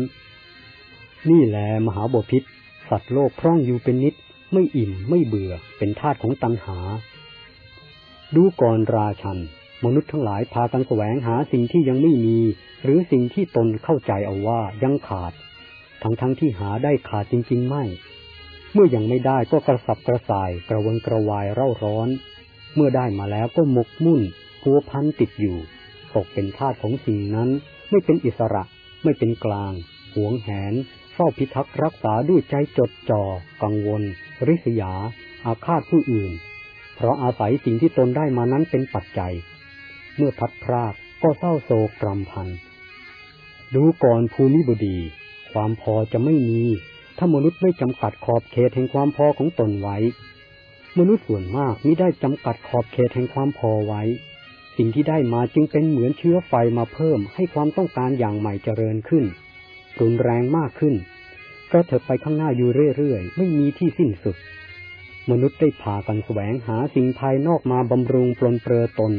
[0.64, 2.48] ๆ นี่แหละมหาบพิตร
[2.88, 4.14] สัตว์โลกพร่องอยู่เป็นนิด
[4.52, 6.78] ไม่อิ่มไม่เบื่อเป็นทาสของตัณหา
[8.34, 9.38] ดูก่อนราชัน
[9.84, 12.38] มนุษย์ทั้งหลายพากันแสวงหาสิ่งที่ยังไม่มี
[12.84, 15.32] หรือสิ่งที่ตนเข้าใจเอาว่ายังขาด
[16.02, 17.84] ทั้งทั้งที่หาได้ขาดจริง ๆ ไม่
[18.72, 22.08] เมื่อยังไม่ได้ก็กระสับกระส่ายกระวนกระวายเร่าร้อน
[22.74, 24.20] เมื่อได้มาแล้วก็หมกมุ่น
[24.62, 25.58] พัวพันติดอยู่
[26.14, 27.48] ตกเป็นทาสของสิ่งนั้น
[27.90, 28.62] ไม่เป็นอิสระ
[29.04, 29.72] ไม่เป็นกลาง
[30.14, 30.74] หวงแหน
[31.14, 33.22] เฝ้าพิทักษ์รักษาด้วยใจจดจ่อ
[33.62, 34.02] กังวล
[34.48, 34.92] ริษยา
[35.44, 36.32] อาฆาตผู้อื่น
[36.96, 39.32] เพราะอาศัยสิ่งที่ตนได้มานั้นเป็นปัจจัย
[40.22, 42.48] เมื่อพัดพรากก็เศร้าโศกกรำพัน
[43.74, 44.98] ดูก่อนภูมิบดี
[45.52, 46.62] ความพอจะไม่มี
[47.18, 49.96] ถ้ามนุษย์ไม่จำกัดขอบเขตแห่งความพอของตนไว้
[50.98, 54.02] มนุษย์ส่วนมากมิได้จำกัดขอบเขตแห่งความพอไว้
[54.76, 59.24] สิ่งที่ได้มาจึงเป็นเหมือนเชื้อไฟมาเพิ่มให้ความต้องการอย่างใหม่เจริญขึ้น
[60.00, 60.94] รุนแรงมากขึ้น
[61.70, 64.36] กระเถิบไปข้างหน้าอยู่เรื่อยๆ ไม่มีที่สิ้นสุด
[65.30, 69.12] มนุษย์ได้พากันแสวงหาสิ่งภายนอกมาบำรุงปลนเปลือตน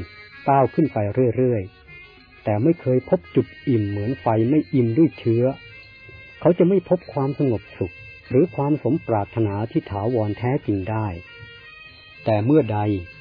[0.48, 0.98] ก้าวขึ้นไป
[1.36, 5.44] เรื่อยๆ แต่ไม่เคยพบจุดอิ่มเหมือนไฟไม่อิ่มด้วยเชื้อ
[6.40, 7.96] เขาจะไม่พบความสงบสุข
[8.30, 11.08] หรือความสมปรารถนาที่ถาวรแท้จริงได้
[12.26, 12.80] แต่เมื่อใด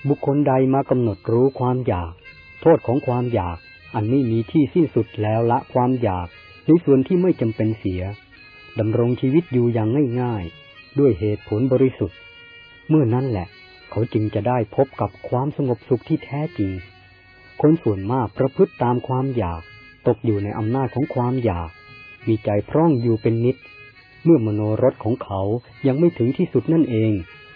[0.09, 2.12] บุคคลใดมากำหนดรู้ความอยาก
[2.61, 3.59] โทษของความอยาก
[3.95, 6.29] อันไม่มีที่สิ้นสุดแล้วละความอยาก
[6.66, 8.03] ในส่วนที่ไม่จำเป็นเสีย
[8.79, 9.89] ดำรงชีวิตอยู่อย่าง
[10.21, 12.18] ง่ายๆ ด้วยเหตุผลบริสุทธิ์
[12.89, 13.47] เมื่อนั้นแหละ
[13.91, 16.71] เขาจึงจะได้พบกับความสงบสุขที่แท้จริง
[17.61, 19.62] คนส่วนมากประพฤติตามความอยาก
[20.06, 21.70] ตกอยู่ในอำนาจของความอยาก
[22.28, 23.56] มีใจพร่องอยู่เป็นนิด
[24.24, 25.40] เมื่อมโนรสของเขา
[25.86, 27.12] ยังไม่ถึงที่สุดนั่นเอง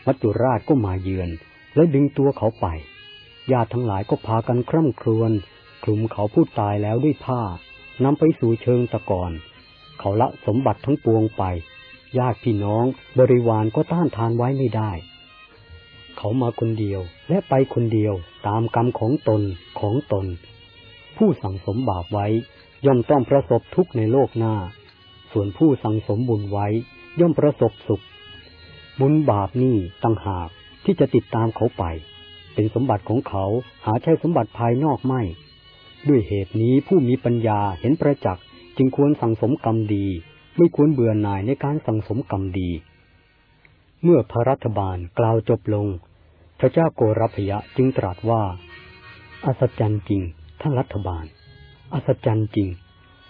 [0.07, 1.31] มัจจุราชก็มาเยือน
[1.75, 2.67] และดึงตัวเขาไป
[3.53, 5.33] ญาติทั้งหลายก็พากันคร่ำครวญ
[5.83, 7.43] คลุมเขาผู้ตายแล้วด้วยผ้า
[8.05, 9.33] นำไปสู่เชิงตะกอน
[9.99, 11.43] เขาละสมบัติทั้งปวงไป
[12.19, 12.85] ญาติพี่น้อง
[13.19, 14.93] บริวารก็ต้านทานไว้ไม่ได้
[16.19, 18.15] เขามาคนเดียวและไปคนเดียว
[18.47, 19.43] ตามกรรมของตน
[19.81, 20.27] ของตน
[21.17, 22.27] ผู้สั่งสมบาปไว้
[22.87, 24.55] ย่อมต้องประสบทุกข์ในโลกหน้า
[25.33, 26.67] ส่วนผู้สั่งสมบุญไว้
[27.21, 28.05] ย่อมประสบสุข
[29.01, 30.49] บุญบาปนี่ตั้งหาก
[30.85, 31.85] ที่จะติดตามเขาไป
[32.55, 33.45] เป็นสมบัติของเขา
[33.85, 35.23] หาใช่สมบัติภายนอกไม่
[36.09, 38.45] ด้วยเหตุนี้ผู้มีปัญญาเห็นประจักษ์
[38.77, 40.07] จึงควรสั่งสมกรรมดี
[40.57, 42.71] ไม่ควรเบื่อหน่ายในการสั่งสมกรรมดี
[44.03, 45.87] เมื่อพระรัฐบาลกล่าวจบลง
[46.59, 48.43] พระเจ้าโกรพยะจึงตรัสว่า
[49.47, 50.23] อัศจรรย์จริง
[50.61, 51.25] ท่านรัฐบาล
[51.95, 52.69] อัศจรรย์จริง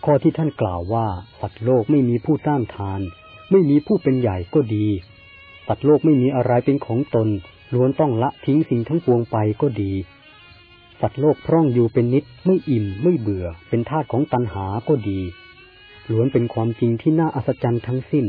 [0.05, 1.07] ข้อที่ท่านกล่าวว่า
[1.41, 3.01] สัตว์โลกไม่มีผู้ต้านทาน
[3.51, 4.87] ไม่มีผู้เป็นใหญ่ก็ดี
[5.67, 7.29] สัตว์โลกไม่มีอะไรเป็นของตน
[7.75, 9.93] ล้วนต้องละทิ้งสิ่งทั้งปวงไปก็ดี
[11.01, 15.21] สัตว์โลกพร่องอยู่เป็นนิด ไม่อิ่มไม่เบื่อ เป็นทาสของตัณหาก็ดี
[16.11, 18.27] ล้วนเป็นความจริงที่น่าอัศจรรย์ทั้งสิ้น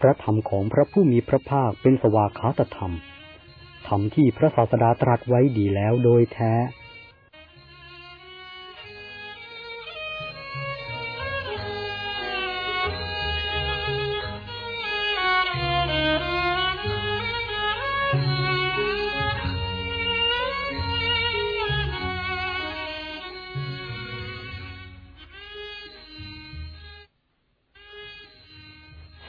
[0.00, 2.92] พระธรรมของพระผู้มีพระภาคเป็นสวากขาตธรรม
[3.88, 6.54] ธรรมที่พระศาสดาตรัสไว้ดีแล้วโดยแท้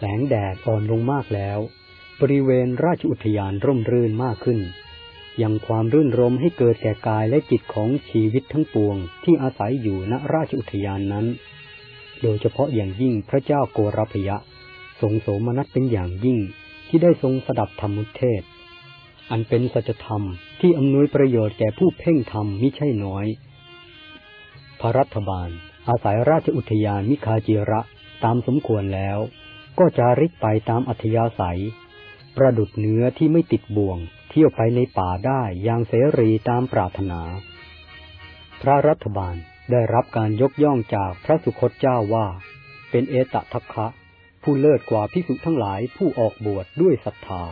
[0.01, 1.59] แสงแดดอ่อนลงมากแล้ว
[2.21, 4.59] บริเวณราชอุทยานร่มรื่นมากขึ้น
[5.41, 11.25] ยังความรื่นรมให้เกิดแก่กายและจิตของชีวิตทั้งปวงที่อาศัยอยู่ณราชอุทยานนั้น
[12.21, 14.37] โดยเฉพาะอย่างยิ่งพระเจ้าโกรพยะ
[15.01, 16.39] ทรงโสมนัสเป็นอย่างยิ่ง
[16.87, 18.43] ที่ได้ทรงสดับธรรมุเทศ
[19.31, 20.23] อันเป็นสัจธรรม
[20.59, 23.25] ที่อำนวยประโยชน์แก่ผู้เพ่งธรรมมิใช่น้อย
[24.79, 25.49] พระรัฐบาล
[25.89, 27.81] อาศัยราชอุทยานมิคาจิระ
[28.23, 29.17] ตามสมควรแล้ว
[29.79, 31.61] ก็จะริกไปตามอัธยาศัย
[32.37, 33.97] ประดุดเนื้อที่ไม่ติดบ่วง
[34.29, 37.21] เที่ยวไปในป่าได้อย่างเสรีตามปรารถนา
[38.61, 39.35] พระรัฐบาล
[39.71, 42.27] ได้รับการยกย่องจากพระสุคตเจ้าว่า
[42.91, 43.87] เป็นเอตทัคคะ
[44.43, 47.43] ผู้เลิศกว่าพิสุทั้งหลายผู้ออกบวชดด้วยศรัทธา